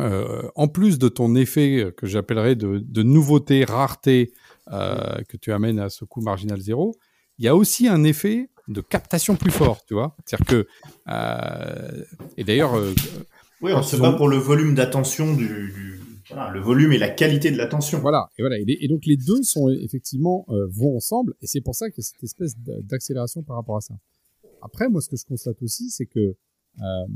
[0.00, 4.32] euh, en plus de ton effet que j'appellerais de, de, nouveauté, rareté,
[4.66, 6.96] que tu amènes à ce coût marginal zéro,
[7.38, 10.16] il y a aussi un effet de captation plus fort, tu vois.
[10.24, 10.66] C'est-à-dire que,
[12.38, 12.74] et d'ailleurs,
[13.60, 17.50] oui, on se bat pour le volume d'attention du, voilà, le volume et la qualité
[17.50, 18.00] de l'attention.
[18.00, 21.74] Voilà, et voilà, et, donc les deux sont effectivement euh, vont ensemble, et c'est pour
[21.74, 23.94] ça qu'il y a cette espèce d'accélération par rapport à ça.
[24.62, 26.34] Après, moi, ce que je constate aussi, c'est que
[26.80, 27.06] euh,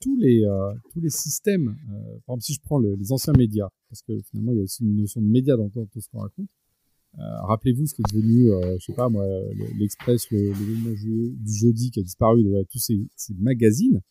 [0.00, 3.68] tous les euh, tous les systèmes, euh, par exemple, si je prends les anciens médias,
[3.88, 6.20] parce que finalement, il y a aussi une notion de média dans, tout ce qu'on
[6.20, 6.48] raconte.
[7.18, 9.24] Euh, rappelez-vous ce qui est devenu, je sais pas moi,
[9.78, 14.02] l'Express, le, le, du jeudi qui a disparu, tous ces, ces magazines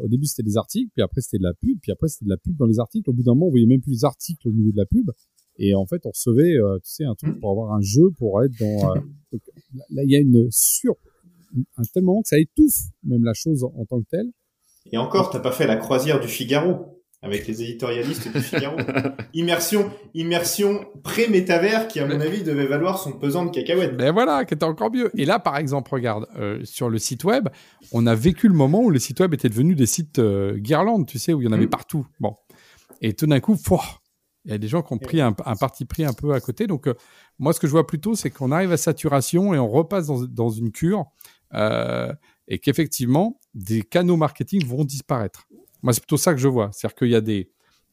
[0.00, 2.30] au début, c'était des articles, puis après, c'était de la pub, puis après, c'était de
[2.30, 3.08] la pub dans les articles.
[3.10, 5.10] Au bout d'un moment, on voyait même plus les articles au milieu de la pub.
[5.58, 8.42] Et en fait, on recevait, euh, tu sais, un truc pour avoir un jeu, pour
[8.42, 8.96] être dans...
[8.96, 9.00] Euh,
[9.90, 10.94] là, il y a une sur...
[11.78, 14.30] Un tel moment que ça étouffe même la chose en, tant que telle.
[14.92, 16.95] Et encore, t'as pas fait la croisière du Figaro
[17.26, 18.76] avec les éditorialistes du Figaro.
[19.34, 23.96] immersion, immersion pré-métavers qui, à mon avis, devait valoir son pesant de cacahuètes.
[23.96, 25.10] Ben voilà, qui était encore mieux.
[25.18, 27.48] Et là, par exemple, regarde, euh, sur le site web,
[27.92, 31.06] on a vécu le moment où les sites web étaient devenus des sites euh, guirlandes,
[31.06, 31.70] tu sais, où il y en avait mm.
[31.70, 32.06] partout.
[32.20, 32.36] Bon.
[33.02, 33.56] Et tout d'un coup,
[34.44, 36.66] il y a des gens qui ont pris un, parti pris un peu à côté.
[36.66, 36.94] Donc, euh,
[37.38, 40.24] moi, ce que je vois plutôt, c'est qu'on arrive à saturation et on repasse dans,
[40.24, 41.04] dans une cure
[42.48, 45.46] et qu'effectivement, des canaux marketing vont disparaître.
[45.86, 46.70] Moi, c'est plutôt ça que je vois.
[46.72, 47.48] C'est-à-dire qu'il y a des,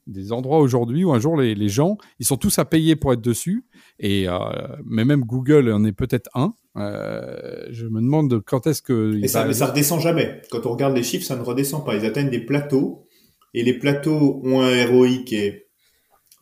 [0.07, 3.13] des endroits aujourd'hui où un jour les, les, gens, ils sont tous à payer pour
[3.13, 3.65] être dessus.
[3.99, 4.39] Et euh,
[4.83, 6.55] mais même Google en est peut-être un.
[6.75, 9.21] Euh, je me demande quand est-ce que.
[9.23, 10.41] Et ça, mais ça redescend jamais.
[10.49, 11.95] Quand on regarde les chiffres, ça ne redescend pas.
[11.95, 13.05] Ils atteignent des plateaux
[13.53, 15.67] et les plateaux ont un ROI qui est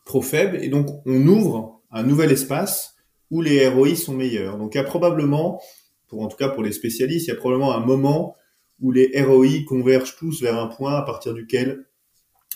[0.06, 2.94] trop faible et donc on ouvre un nouvel espace
[3.30, 4.56] où les ROI sont meilleurs.
[4.56, 5.60] Donc il y a probablement,
[6.08, 8.36] pour en tout cas pour les spécialistes, il y a probablement un moment
[8.82, 11.86] où les ROI convergent tous vers un point à partir duquel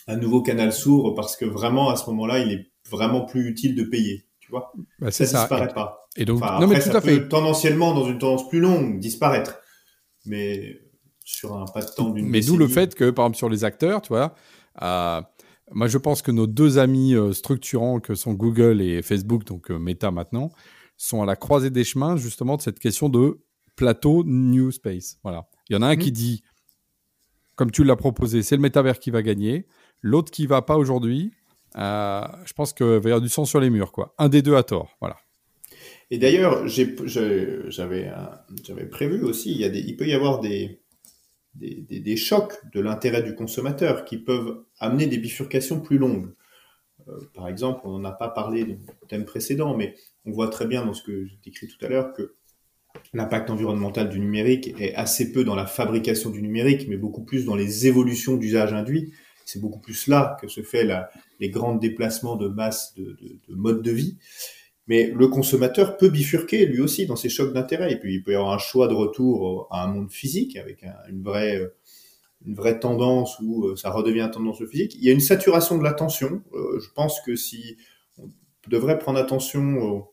[0.09, 3.75] un nouveau canal s'ouvre parce que vraiment à ce moment-là, il est vraiment plus utile
[3.75, 4.27] de payer.
[4.41, 6.09] Tu vois bah, Ça disparaît pas.
[6.17, 9.59] Et donc, non, mais tout ça à peut tendanciellement, dans une tendance plus longue, disparaître.
[10.25, 10.81] Mais
[11.25, 13.65] sur un pas de temps d'une Mais d'où le fait que, par exemple, sur les
[13.65, 14.35] acteurs, tu vois,
[14.83, 15.21] euh,
[15.73, 19.71] moi je pense que nos deux amis euh, structurants que sont Google et Facebook, donc
[19.71, 20.51] euh, Meta maintenant,
[20.97, 23.41] sont à la croisée des chemins justement de cette question de
[23.75, 25.19] plateau new space.
[25.23, 25.49] Voilà.
[25.69, 26.15] Il y en a un qui mmh.
[26.15, 26.43] dit,
[27.57, 29.67] comme tu l'as proposé, c'est le métavers qui va gagner.
[30.03, 31.33] L'autre qui va pas aujourd'hui,
[31.77, 33.93] euh, je pense qu'il va y avoir du sang sur les murs.
[33.93, 34.15] quoi.
[34.19, 34.97] Un des deux a tort.
[35.01, 35.17] Voilà.
[36.11, 37.67] Et d'ailleurs, j'avais
[38.91, 40.81] prévu aussi, il, y a des, il peut y avoir des,
[41.55, 46.33] des, des, chocs de l'intérêt du consommateur qui peuvent amener des bifurcations plus longues.
[47.09, 50.49] Euh, par exemple, on n'en a pas parlé dans le thème précédent, mais on voit
[50.49, 52.36] très bien dans ce que j'ai décrit tout à l'heure que
[53.15, 57.45] l'impact environnemental du numérique est assez peu dans la fabrication du numérique, mais beaucoup plus
[57.45, 59.13] dans les évolutions d'usage induit.
[59.45, 60.89] C'est beaucoup plus là que se fait
[61.39, 64.19] les grands déplacements de masse de, de, de mode de vie.
[64.89, 67.93] Mais le consommateur peut bifurquer lui aussi dans ses chocs d'intérêt.
[67.93, 70.85] Et puis il peut y avoir un choix de retour à un monde physique avec
[71.09, 71.61] une vraie
[72.45, 74.95] une vraie tendance où euh, ça redevient tendance physique.
[74.97, 76.43] Il y a une saturation de l'attention.
[76.55, 77.77] Euh, je pense que si
[78.19, 78.31] on
[78.69, 80.07] devrait prendre attention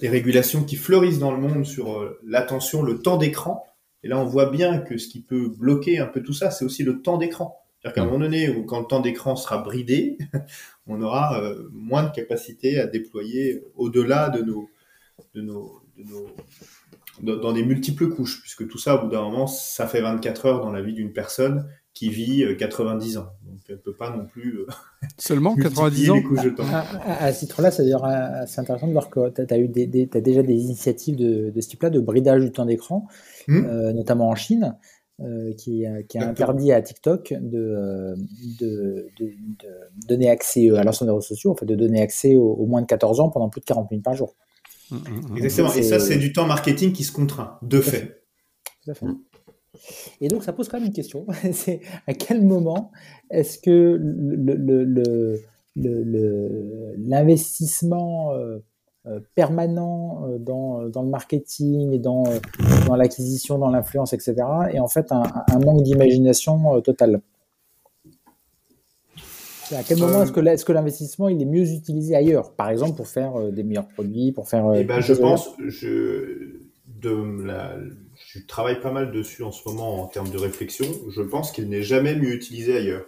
[0.00, 3.64] les régulations qui fleurissent dans le monde sur euh, l'attention, le temps d'écran.
[4.02, 6.64] Et là, on voit bien que ce qui peut bloquer un peu tout ça, c'est
[6.64, 7.56] aussi le temps d'écran.
[7.80, 8.08] C'est-à-dire qu'à un mm.
[8.08, 10.18] moment donné, où quand le temps d'écran sera bridé,
[10.86, 14.70] on aura euh, moins de capacité à déployer au-delà de nos,
[15.34, 19.46] de nos, de nos, dans des multiples couches, puisque tout ça, au bout d'un moment,
[19.46, 21.68] ça fait 24 heures dans la vie d'une personne
[22.00, 23.26] qui vit 90 euh, ans.
[23.44, 24.66] Donc elle peut pas non plus euh,
[25.18, 26.16] seulement 90 ans.
[27.06, 30.20] À, ce titre-là, c'est d'ailleurs assez intéressant de voir que tu as, eu des, as
[30.22, 33.06] déjà des initiatives de, de ce type-là, de bridage du temps d'écran,
[33.48, 33.66] hmm.
[33.66, 34.76] euh, notamment en Chine.
[35.58, 38.14] qui, qui, a interdit à TikTok de,
[38.58, 39.32] de, de,
[40.08, 42.86] donner accès à l'ensemble des réseaux sociaux, en fait, de donner accès aux, moins de
[42.86, 44.34] 14 ans pendant plus de 40 minutes par jour.
[44.90, 45.74] Hmm, hmm, Exactement.
[45.74, 48.24] Et ça, c'est du temps marketing qui se contraint, de fait.
[48.82, 49.06] Tout à fait.
[50.20, 51.26] Et donc, ça pose quand même une question.
[51.52, 52.90] c'est à quel moment
[53.30, 54.00] est-ce que
[55.76, 58.58] l'investissement euh,
[59.06, 62.24] euh, permanent euh, dans, dans, le marketing et dans,
[62.86, 64.34] dans l'acquisition, dans l'influence, etc.,
[64.72, 65.22] est en fait un,
[65.64, 67.20] manque d'imagination total?
[69.72, 72.54] À quel moment est-ce que, est que l'investissement il est mieux utilisé ailleurs?
[72.54, 74.74] Par exemple, pour faire des meilleurs produits, pour faire.
[74.74, 76.58] Eh ben, je pense, je,
[77.00, 77.76] de la,
[78.32, 80.86] je travaille pas mal dessus en ce moment en termes de réflexion.
[81.08, 83.06] Je pense qu'il n'est jamais mieux utilisé ailleurs.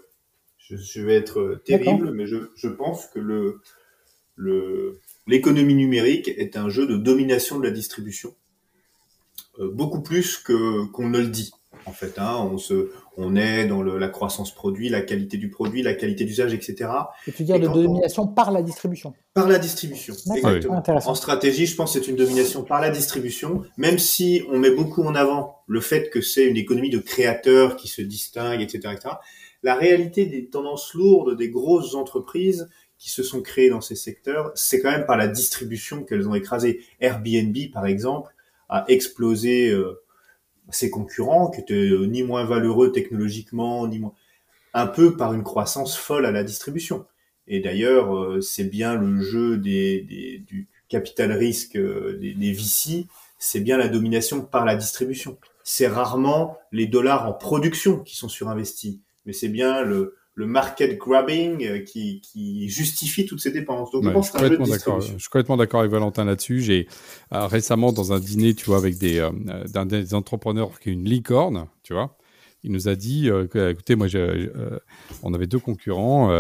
[0.59, 3.61] Je, vais être terrible, mais je, pense que le,
[4.37, 8.35] le, l'économie numérique est un jeu de domination de la distribution,
[9.59, 11.53] euh, beaucoup plus que qu'on ne le dit.
[11.87, 12.19] En fait.
[12.19, 12.49] Hein.
[12.53, 16.25] On se, on est dans le, la croissance produit, la qualité du produit, la qualité
[16.25, 16.91] d'usage, etc.
[17.27, 19.15] Et tu dire de domination par la distribution.
[19.35, 20.83] Par la distribution, exactement.
[21.07, 24.71] En stratégie, je pense que c'est une domination par la distribution, même si on met
[24.71, 28.95] beaucoup en avant le fait que c'est une économie de créateurs qui se distingue, etc.,
[28.95, 29.15] etc.
[29.63, 32.69] La réalité des tendances lourdes des grosses entreprises
[32.99, 36.35] qui se sont créées dans ces secteurs, c'est quand même par la distribution qu'elles ont
[36.35, 36.81] écrasé.
[37.01, 38.33] Airbnb, par exemple,
[38.69, 40.02] a explosé euh,
[40.71, 44.15] ses concurrents, qui étaient euh, ni moins valeureux technologiquement, ni moins
[44.75, 47.05] un peu par une croissance folle à la distribution.
[47.47, 53.07] Et d'ailleurs, euh, c'est bien le jeu des, des, du capital risque des, des VC,
[53.39, 55.37] c'est bien la domination par la distribution.
[55.65, 60.99] C'est rarement les dollars en production qui sont surinvestis, mais c'est bien le, le market
[60.99, 63.91] grabbing euh, qui, qui, justifie toutes ces dépenses.
[63.91, 65.01] Donc, je, pense suis complètement d'accord.
[65.01, 66.61] Je suis complètement d'accord avec Valentin là-dessus.
[66.61, 66.89] J'ai
[67.33, 69.31] euh, récemment dans un dîner, tu vois, avec des, euh,
[69.69, 72.17] d'un des entrepreneurs qui est une licorne, tu vois.
[72.65, 74.07] Il nous a dit, écoutez, moi,
[75.25, 76.31] on avait deux concurrents.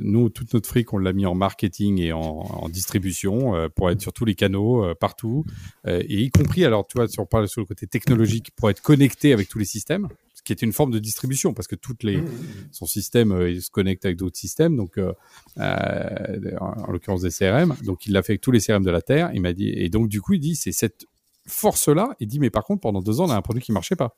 [0.00, 4.00] nous, toute notre fric, on l'a mis en marketing et en, en distribution pour être
[4.00, 5.44] sur tous les canaux, partout,
[5.84, 8.80] et y compris, alors, tu vois, si on parle sur le côté technologique, pour être
[8.80, 10.06] connecté avec tous les systèmes
[10.48, 12.68] qui est une forme de distribution parce que toutes les mmh, mmh, mmh.
[12.72, 15.12] son système euh, il se connecte avec d'autres systèmes donc euh,
[15.58, 19.02] euh, en, l'occurrence des CRM donc il l'a fait avec tous les CRM de la
[19.02, 21.04] terre il m'a dit et donc du coup il dit c'est cette
[21.46, 23.72] force là il dit mais par contre pendant deux ans on a un produit qui
[23.72, 24.16] marchait pas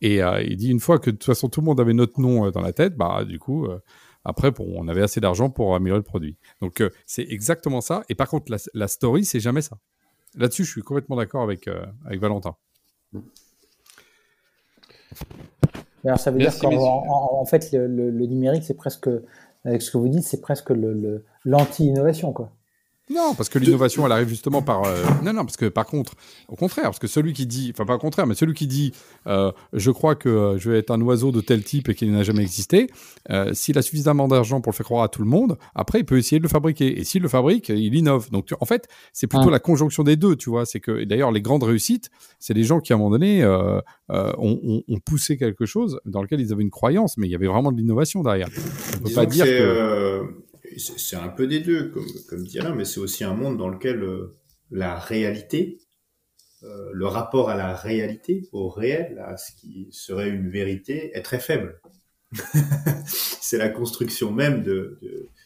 [0.00, 2.50] et il dit une fois que de toute façon tout le monde avait notre nom
[2.50, 3.68] dans la tête bah du coup
[4.24, 6.36] après, bon, on avait assez d'argent pour améliorer le produit.
[6.60, 8.04] Donc, c'est exactement ça.
[8.08, 9.78] Et par contre, la, la story, c'est jamais ça.
[10.36, 11.68] Là-dessus, je suis complètement d'accord avec,
[12.04, 12.54] avec Valentin.
[16.04, 19.08] Alors, ça veut dire qu'en en, fait, le, le, numérique, c'est presque,
[19.64, 20.72] avec ce que vous dites, c'est presque
[21.44, 22.50] l'anti-innovation, quoi.
[23.10, 24.84] Non, parce que l'innovation, elle arrive justement par.
[24.84, 26.14] Euh, non, non, parce que par contre,
[26.48, 28.92] au contraire, parce que celui qui dit, enfin pas au contraire, mais celui qui dit,
[29.26, 32.12] euh, je crois que euh, je vais être un oiseau de tel type et qu'il
[32.12, 32.86] n'a jamais existé,
[33.52, 36.16] s'il a suffisamment d'argent pour le faire croire à tout le monde, après il peut
[36.16, 37.00] essayer de le fabriquer.
[37.00, 38.30] Et s'il le fabrique, il innove.
[38.30, 40.64] Donc en fait, c'est plutôt la conjonction des deux, tu vois.
[40.64, 43.44] C'est que d'ailleurs les grandes réussites, c'est des gens qui à un moment donné
[44.08, 47.48] ont, ont, poussé quelque chose dans lequel ils avaient une croyance, mais il y avait
[47.48, 48.48] vraiment de l'innovation derrière.
[48.96, 50.41] On peut pas dire que
[50.78, 53.68] c'est un peu des deux, comme, comme dit Alain, mais c'est aussi un monde dans
[53.68, 54.36] lequel euh,
[54.70, 55.78] la réalité,
[56.62, 61.22] euh, le rapport à la réalité, au réel, à ce qui serait une vérité, est
[61.22, 61.80] très faible.
[63.06, 64.98] c'est la construction même de,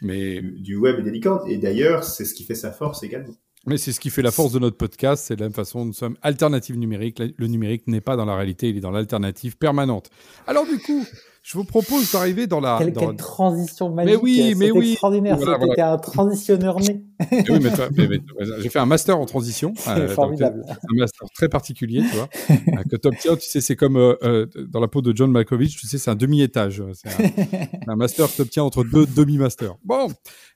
[0.03, 0.41] mais...
[0.41, 1.49] du, web et des licornes.
[1.51, 3.35] Et d'ailleurs, c'est ce qui fait sa force également.
[3.67, 5.85] Mais c'est ce qui fait la force de notre podcast, c'est de la même façon,
[5.85, 7.21] nous sommes alternative numérique.
[7.37, 10.09] Le numérique n'est pas dans la réalité, il est dans l'alternative permanente.
[10.47, 11.05] Alors du coup,
[11.47, 12.77] je vous propose d'arriver dans la.
[12.77, 13.15] Quelle, dans...
[13.15, 14.17] transition magique.
[14.17, 14.91] Mais oui, mais oui.
[14.91, 15.37] extraordinaire.
[15.37, 17.05] Voilà, C'était un transitionneur né.
[17.49, 18.21] oui, mais,
[18.59, 19.73] j'ai fait un master en transition.
[19.77, 20.65] C'est euh, formidable.
[20.69, 22.29] un master très particulier, tu vois.
[22.51, 25.31] Euh, que tu obtiens, tu sais, c'est comme euh, euh, dans la peau de John
[25.31, 26.83] Malkovich, tu sais, c'est un demi-étage.
[26.95, 29.77] C'est un, un, master que tu obtiens entre deux demi-masters.
[29.85, 30.09] Bon,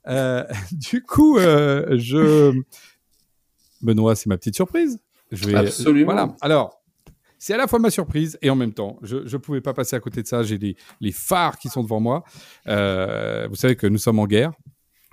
[0.09, 2.53] euh, du coup, je.
[3.81, 4.99] Benoît, c'est ma petite surprise.
[5.31, 5.55] Je vais...
[5.55, 6.07] Absolument.
[6.07, 6.35] Voilà.
[6.41, 6.80] Alors,
[7.41, 9.97] c'est à la fois ma surprise et en même temps, je ne pouvais pas passer
[9.97, 10.43] à côté de ça.
[10.43, 12.23] J'ai les, phares qui sont devant moi.
[12.69, 14.53] Euh, vous savez que nous sommes en guerre,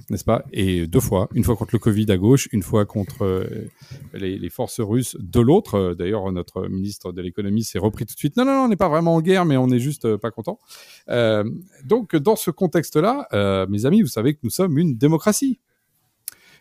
[0.09, 0.43] n'est-ce pas?
[0.51, 3.69] Et deux fois, une fois contre le Covid à gauche, une fois contre euh,
[4.13, 5.95] les, forces russes de l'autre.
[5.97, 8.35] D'ailleurs, notre ministre de l'économie s'est repris tout de suite.
[8.35, 10.31] Non, non, non, on n'est pas vraiment en guerre, mais on n'est juste euh, pas
[10.31, 10.59] content.
[11.07, 11.49] Euh,
[11.85, 15.61] donc, dans ce contexte-là, euh, mes amis, vous savez que nous sommes une démocratie.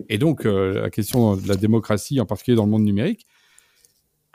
[0.08, 3.26] Et donc, la question de la démocratie, en particulier dans le monde numérique,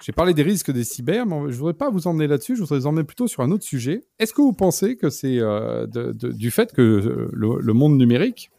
[0.04, 2.62] j'ai parlé des risques des cyber, mais je ne voudrais pas vous emmener là-dessus, je
[2.62, 4.04] voudrais vous emmener plutôt sur un autre sujet.
[4.20, 8.49] Est-ce que vous pensez que c'est euh, du fait que euh, le, monde numérique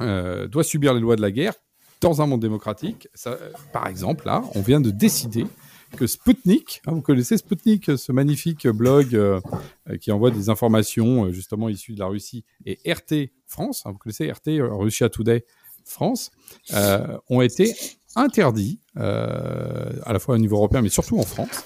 [0.00, 1.54] euh, doit subir les lois de la guerre
[2.00, 3.08] dans un monde démocratique?
[3.72, 5.46] Par exemple, là, on vient de décider
[5.96, 9.20] que Sputnik, hein, vous connaissez Sputnik, ce magnifique blog
[10.00, 14.30] qui envoie des informations justement issues de la Russie, et RT France, hein, vous connaissez
[14.32, 15.44] RT, Russia Today
[15.84, 16.30] France,
[17.28, 17.74] ont été
[18.16, 21.64] interdits, euh, à la fois au niveau européen, mais surtout en France.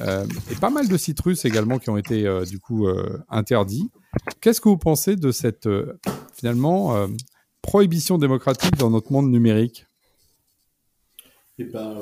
[0.00, 2.88] Euh, et pas mal de russes également qui ont été euh, du coup
[3.28, 3.90] interdits.
[4.40, 5.68] Qu'est-ce que vous pensez de cette
[6.34, 7.08] finalement
[7.62, 9.86] prohibition démocratique dans notre monde numérique?
[11.58, 11.96] Eh ben,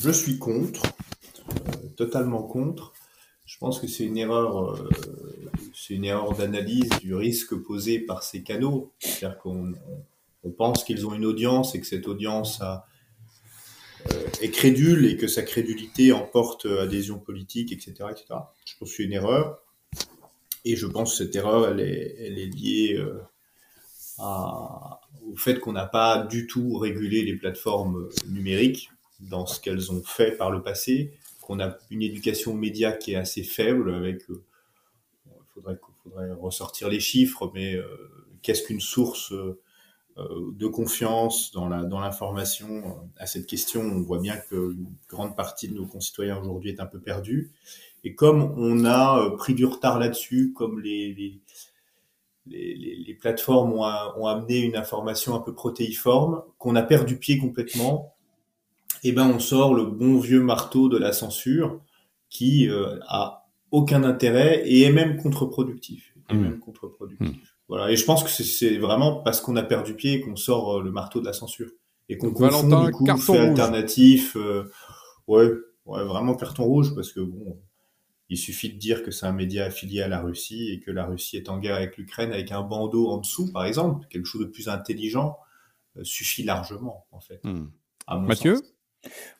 [0.00, 0.82] je suis contre,
[1.96, 2.92] totalement contre.
[3.44, 4.78] Je pense que c'est une erreur,
[5.74, 8.92] c'est une erreur d'analyse du risque posé par ces canaux.
[8.98, 9.72] C'est-à-dire qu'on
[10.44, 12.86] on pense qu'ils ont une audience et que cette audience a,
[14.40, 18.24] est crédule et que sa crédulité emporte adhésion politique, etc., etc.
[18.64, 19.62] Je pense que c'est une erreur.
[20.64, 23.20] Et je pense que cette erreur, elle est, liée euh,
[24.18, 28.90] au fait qu'on n'a pas du tout régulé les plateformes numériques
[29.20, 31.12] dans ce qu'elles ont fait par le passé.
[31.40, 34.34] qu'on a une éducation média qui est assez faible avec il
[35.54, 37.76] faudrait faudrait ressortir les chiffres mais
[38.42, 39.32] qu'est-ce qu'une source
[40.16, 45.34] de confiance dans la dans l'information à cette question on voit bien que une grande
[45.34, 47.50] partie de nos concitoyens aujourd'hui est un peu perdue
[48.04, 51.40] et comme on a pris du retard là-dessus comme les, les
[52.46, 52.74] les,
[53.06, 58.14] les, plateformes ont, ont, amené une information un peu protéiforme, qu'on a perdu pied complètement,
[59.04, 61.80] et eh ben on sort le bon vieux marteau de la censure
[62.28, 66.14] qui euh, a aucun intérêt et est même contre-productif.
[66.28, 66.40] Est mmh.
[66.40, 67.28] même contre-productif.
[67.28, 67.51] Mmh.
[67.72, 67.90] Voilà.
[67.90, 70.90] Et je pense que c'est vraiment parce qu'on a perdu pied qu'on sort euh, le
[70.90, 71.70] marteau de la censure
[72.10, 74.36] et qu'on confond du coup fait alternatif.
[74.36, 74.70] Euh,
[75.26, 75.48] ouais,
[75.86, 77.58] ouais, vraiment carton rouge parce que bon,
[78.28, 81.06] il suffit de dire que c'est un média affilié à la Russie et que la
[81.06, 84.42] Russie est en guerre avec l'Ukraine avec un bandeau en dessous, par exemple, quelque chose
[84.42, 85.38] de plus intelligent,
[86.02, 87.40] suffit largement, en fait.
[88.06, 88.60] Mathieu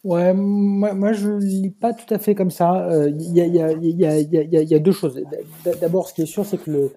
[0.04, 2.88] Ouais, moi, moi je lis pas tout à fait comme ça.
[3.08, 4.20] Il y, a, y, a, y, a,
[4.62, 5.20] y, a, deux choses.
[5.82, 6.90] D'abord, ce qui est sûr, c'est que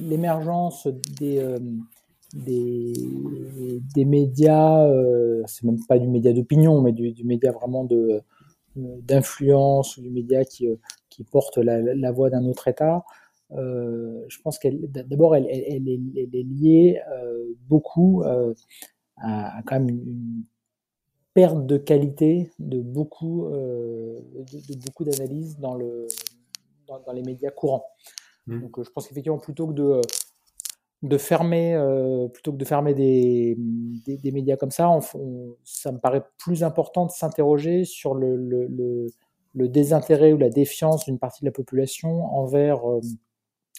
[0.00, 0.86] l'émergence
[1.18, 1.58] des,
[2.34, 2.92] des,
[3.94, 8.22] des, médias, euh, c'est même pas du média d'opinion, mais du, média vraiment de
[8.74, 10.66] d'influence ou du média qui,
[11.10, 13.04] qui porte la, voix d'un autre État,
[13.54, 18.54] euh, je pense qu'elle, d'abord, elle, elle, est, liée euh, beaucoup euh,
[19.18, 20.44] à, quand même une,
[21.34, 26.06] perte de qualité de beaucoup, de, beaucoup d'analyses dans, le,
[26.86, 27.86] dans, les médias courants.
[28.46, 28.60] Mmh.
[28.60, 30.00] Donc, je pense qu'effectivement, plutôt que de
[31.02, 31.76] de fermer
[32.32, 33.56] plutôt que de fermer des,
[34.06, 34.88] des, médias comme ça,
[35.64, 38.68] ça me paraît plus important de s'interroger sur le, le,
[39.54, 43.00] le désintérêt ou la défiance d'une partie de la population envers, euh,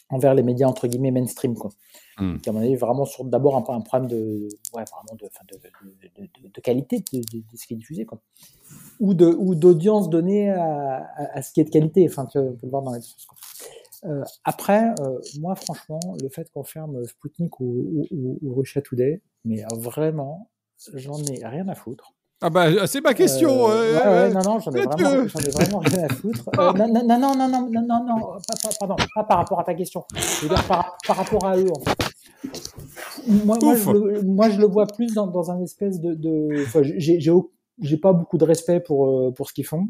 [0.08, 1.54] envers les médias entre guillemets mainstream.
[1.54, 1.70] Quoi.
[2.18, 2.38] Mmh.
[2.38, 6.22] Qui, à mon avis, vraiment sur d'abord un, un, problème de, ouais, vraiment de, de,
[6.22, 7.22] de, de, qualité de,
[7.54, 8.04] ce qui est diffusé.
[8.04, 8.20] Quoi.
[9.00, 12.06] Ou, d'audience donnée à, à, ce qui est de qualité.
[12.08, 13.26] Enfin, tu peux le voir dans les sens.
[14.04, 19.22] Euh, après, euh, moi, franchement, le fait qu'on ferme Sputnik ou, ou, ou Russia Today,
[19.44, 20.50] mais vraiment,
[20.94, 22.12] j'en ai rien à foutre.
[22.46, 23.70] Ah bah c'est ma question.
[23.70, 26.44] Euh, ouais, ouais, non, non, j'en ai, vraiment, ai vraiment rien à foutre.
[26.58, 29.60] Euh, non, non, non, non, non, non, non, non, pas, pas, pardon, pas par rapport
[29.60, 30.04] à ta question.
[30.14, 31.96] Je veux dire par, par rapport à eux, en fait.
[33.26, 36.14] Moi, moi, je, le, moi, je le vois plus dans, dans un espèce de...
[36.14, 39.88] de enfin, j'ai pas beaucoup de respect pour, euh, pour ce qu'ils font.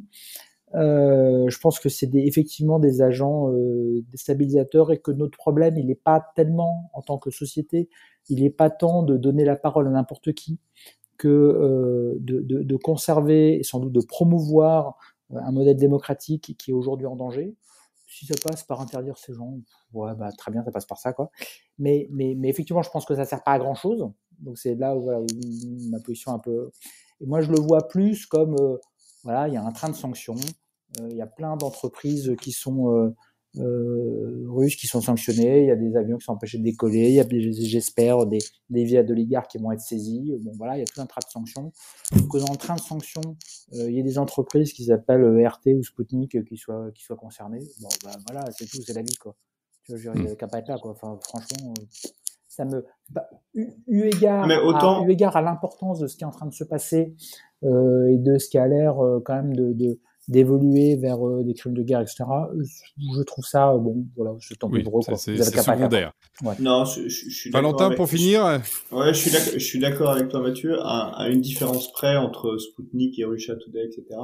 [0.74, 5.86] Euh, je pense que c'est effectivement des agents euh, déstabilisateurs et que notre problème, il
[5.86, 7.88] n'est pas tellement, en tant que société,
[8.28, 10.58] il n'est pas tant de donner la parole à n'importe qui,
[11.16, 14.96] que euh, de, conserver et sans doute de promouvoir
[15.32, 17.54] euh, un modèle démocratique qui est aujourd'hui en danger.
[18.06, 19.58] Si ça passe par interdire ces gens,
[19.92, 21.12] bah, très bien, ça passe par ça.
[21.12, 21.30] Quoi.
[21.78, 22.08] Mais,
[22.44, 24.08] effectivement, je pense que ça sert pas à grand-chose.
[24.40, 25.10] Donc c'est là où,
[25.90, 26.70] ma position un peu...
[27.20, 28.56] Et moi, je le vois plus comme,
[29.24, 30.36] voilà, il y a un train de sanctions,
[31.10, 33.12] il y a plein d'entreprises qui sont
[33.58, 37.10] euh, russes qui sont sanctionnés, il y a des avions qui sont empêchés de décoller,
[37.10, 38.38] il y a, j'espère, des,
[38.70, 40.36] des villas d'oligarques qui vont être saisies.
[40.40, 41.72] Bon, voilà, il y a tout un tas de sanctions.
[42.30, 43.36] Que dans le train de sanctions,
[43.74, 46.90] euh, il y a des entreprises qui s'appellent euh, RT ou Sputnik euh, qui soient,
[46.92, 47.60] qui soient concernées.
[47.80, 49.36] Bon, bah, voilà, c'est tout, c'est la vie, quoi.
[49.84, 50.92] Tu vois, il n'y a qu'à pas être là, quoi.
[50.92, 51.74] Enfin, franchement,
[52.48, 53.68] ça me, bah, eu,
[54.06, 55.02] égard, autant...
[55.02, 57.14] à, eu égard à l'importance de ce qui est en train de se passer
[57.62, 61.54] euh, et de ce qui a l'air quand même de, de d'évoluer vers euh, des
[61.54, 62.24] crimes de guerre, etc.
[62.56, 64.84] Je, trouve ça, euh, bon, voilà, c'est tant oui,
[65.16, 66.12] C'est secondaire.
[66.42, 66.54] Ouais.
[66.60, 68.60] Non, je, je, je suis Valentin, pour finir.
[68.90, 73.24] Ouais, je suis d'accord avec toi, Mathieu, à, à, une différence près entre Sputnik et
[73.24, 74.18] Russia Today, etc.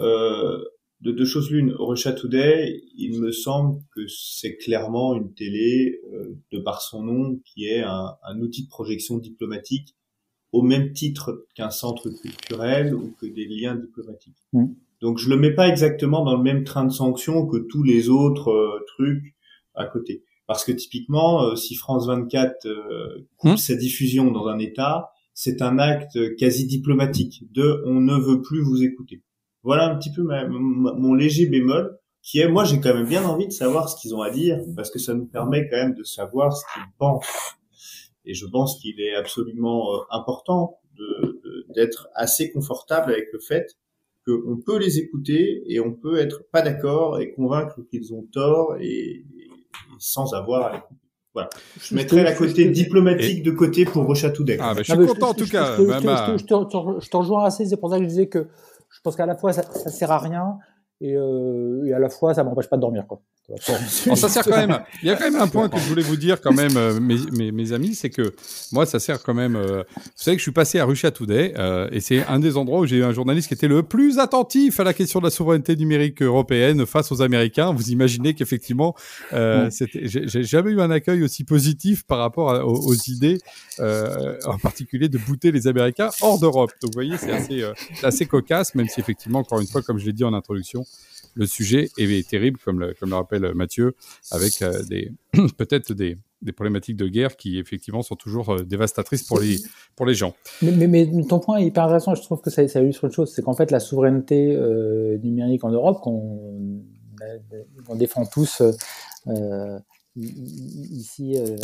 [0.00, 0.64] Euh,
[1.00, 6.38] de deux choses l'une, Russia Today, il me semble que c'est clairement une télé, euh,
[6.52, 9.96] de par son nom, qui est un, un outil de projection diplomatique
[10.52, 14.36] au même titre qu'un centre culturel ou que des liens diplomatiques.
[14.52, 14.66] Mmh.
[15.00, 18.08] Donc je le mets pas exactement dans le même train de sanctions que tous les
[18.08, 19.34] autres euh, trucs
[19.74, 20.24] à côté.
[20.46, 23.56] Parce que typiquement, euh, si France 24 euh, coupe hmm.
[23.56, 28.62] sa diffusion dans un État, c'est un acte quasi diplomatique de on ne veut plus
[28.62, 29.22] vous écouter.
[29.62, 33.46] Voilà un petit peu mon léger bémol qui est moi j'ai quand même bien envie
[33.46, 36.02] de savoir ce qu'ils ont à dire parce que ça nous permet quand même de
[36.02, 37.56] savoir ce qu'ils pensent.
[38.24, 40.80] Et je pense qu'il est absolument important
[41.74, 43.78] d'être assez confortable avec le fait
[44.26, 48.76] qu'on peut les écouter et on peut être pas d'accord et convaincre qu'ils ont tort
[48.80, 49.24] et,
[49.98, 50.94] sans avoir à l'écouter.
[51.32, 51.48] Voilà.
[51.80, 54.58] Je mettrai la côté diplomatique de côté pour Rochatoudek.
[54.60, 55.76] Ah, bah, je suis content en tout cas.
[55.76, 58.48] Je te rejoins assez, c'est pour ça que je disais que
[58.92, 60.58] je pense qu'à la fois ça, ça sert à rien
[61.00, 63.20] et, euh, et à la fois ça m'empêche pas de dormir quoi.
[64.06, 64.78] Alors, ça sert quand même.
[65.02, 67.00] Il y a quand même un point que je voulais vous dire quand même, euh,
[67.00, 68.34] mes, mes, mes, amis, c'est que
[68.72, 69.56] moi, ça sert quand même.
[69.56, 72.56] Euh, vous savez que je suis passé à Russia Today euh, et c'est un des
[72.56, 75.24] endroits où j'ai eu un journaliste qui était le plus attentif à la question de
[75.24, 77.72] la souveraineté numérique européenne face aux Américains.
[77.72, 78.94] Vous imaginez qu'effectivement,
[79.32, 83.38] euh, j'ai jamais eu un accueil aussi positif par rapport à, aux, aux, idées,
[83.80, 86.70] euh, en particulier de bouter les Américains hors d'Europe.
[86.82, 87.72] Donc, vous voyez, c'est assez, euh,
[88.02, 90.84] assez cocasse, même si effectivement, encore une fois, comme je l'ai dit en introduction,
[91.34, 93.94] le sujet est terrible, comme le, rappelle Mathieu,
[94.30, 94.82] avec euh,
[95.56, 96.18] peut-être des,
[96.54, 100.34] problématiques de guerre qui effectivement sont toujours euh, dévastatrices pour les, gens.
[100.62, 103.42] Mais, ton point est hyper intéressant, je trouve que ça, ça illustre une chose, c'est
[103.42, 106.82] qu'en fait la souveraineté euh, numérique en Europe, qu'on
[107.88, 108.62] on défend tous
[110.20, 111.56] ici, euh,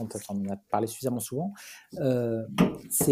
[0.00, 0.04] on
[0.34, 1.52] en a parlé suffisamment souvent.
[2.00, 2.42] Euh,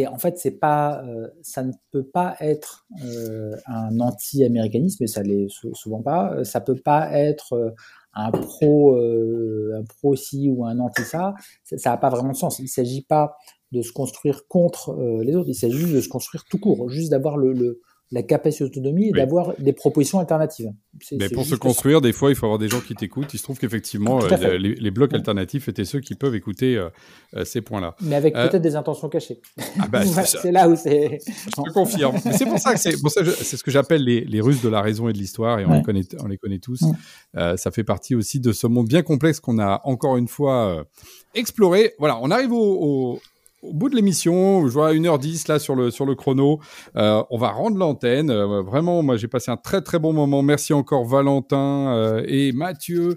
[0.09, 5.49] en fait, pas, euh, ça ne peut pas être euh, un anti-américanisme, et ça l'est
[5.75, 6.45] souvent pas.
[6.45, 7.75] Ça peut pas être
[8.15, 11.35] un pro, un pro ci ou un anti ça.
[11.65, 12.59] Ça n'a pas vraiment de sens.
[12.59, 13.37] Il s'agit pas
[13.73, 15.49] de se construire contre les autres.
[15.49, 17.81] Il s'agit juste de se construire tout court, juste d'avoir le
[18.13, 19.19] la capacité d'autonomie et oui.
[19.19, 20.71] d'avoir des propositions alternatives.
[21.13, 23.35] Mais pour se construire, des fois, il faut avoir des gens qui t'écoutent.
[23.35, 27.45] Il se trouve qu'effectivement, euh, les, les, blocs alternatifs étaient ceux qui peuvent écouter euh,
[27.45, 27.97] ces points-là.
[28.03, 28.49] Mais avec euh...
[28.49, 29.41] peut-être des intentions cachées.
[29.81, 31.19] Ah bah, c'est là où c'est.
[31.27, 32.17] Je te confirme.
[32.19, 35.09] c'est pour ça que c'est c'est ce que j'appelle les, les Russes de la raison
[35.09, 35.79] et de l'histoire, et on, ouais.
[35.79, 36.83] les, connaît, on les connaît tous.
[36.83, 37.57] Ouais.
[37.57, 40.87] ça fait partie aussi de ce monde bien complexe qu'on a encore une fois
[41.35, 41.95] exploré.
[41.99, 43.21] Voilà, on arrive au, au
[43.67, 46.61] au bout de l'émission, je vois 1h10 là sur le, sur le chrono.
[46.97, 48.31] Euh, on va rendre l'antenne.
[48.31, 50.43] Euh, vraiment, moi j'ai passé un très très bon moment.
[50.43, 53.17] Merci encore Valentin euh, et Mathieu,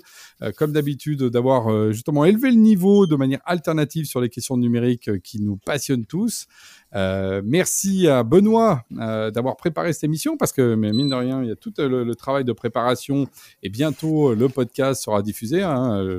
[0.56, 5.10] comme d'habitude, d'avoir euh, justement élevé le niveau de manière alternative sur les questions numériques
[5.10, 6.48] euh, qui nous passionnent tous.
[6.94, 11.52] merci à Benoît d'avoir préparé cette émission parce que, mais mine de rien, il y
[11.52, 13.28] a tout le, travail de préparation
[13.64, 16.18] et bientôt le podcast sera diffusé hein,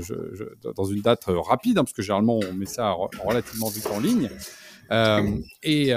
[0.77, 2.95] dans une date rapide hein, parce que généralement on met ça
[3.25, 4.31] relativement vite en ligne.
[5.63, 5.93] et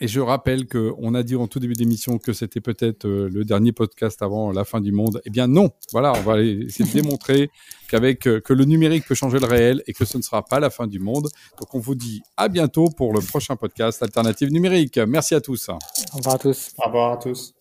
[0.00, 3.44] et je rappelle qu'on a dit en tout début d'émission que c'était peut-être euh, le
[3.44, 5.20] dernier podcast avant la fin du monde.
[5.24, 7.50] Eh bien non, voilà, on va essayer de démontrer
[7.88, 10.60] qu'avec euh, que le numérique peut changer le réel et que ce ne sera pas
[10.60, 11.28] la fin du monde.
[11.58, 14.98] Donc on vous dit à bientôt pour le prochain podcast Alternative numérique.
[14.98, 15.68] Merci à tous.
[15.68, 15.78] Au
[16.16, 16.72] revoir à tous.
[16.78, 17.54] Au revoir à tous.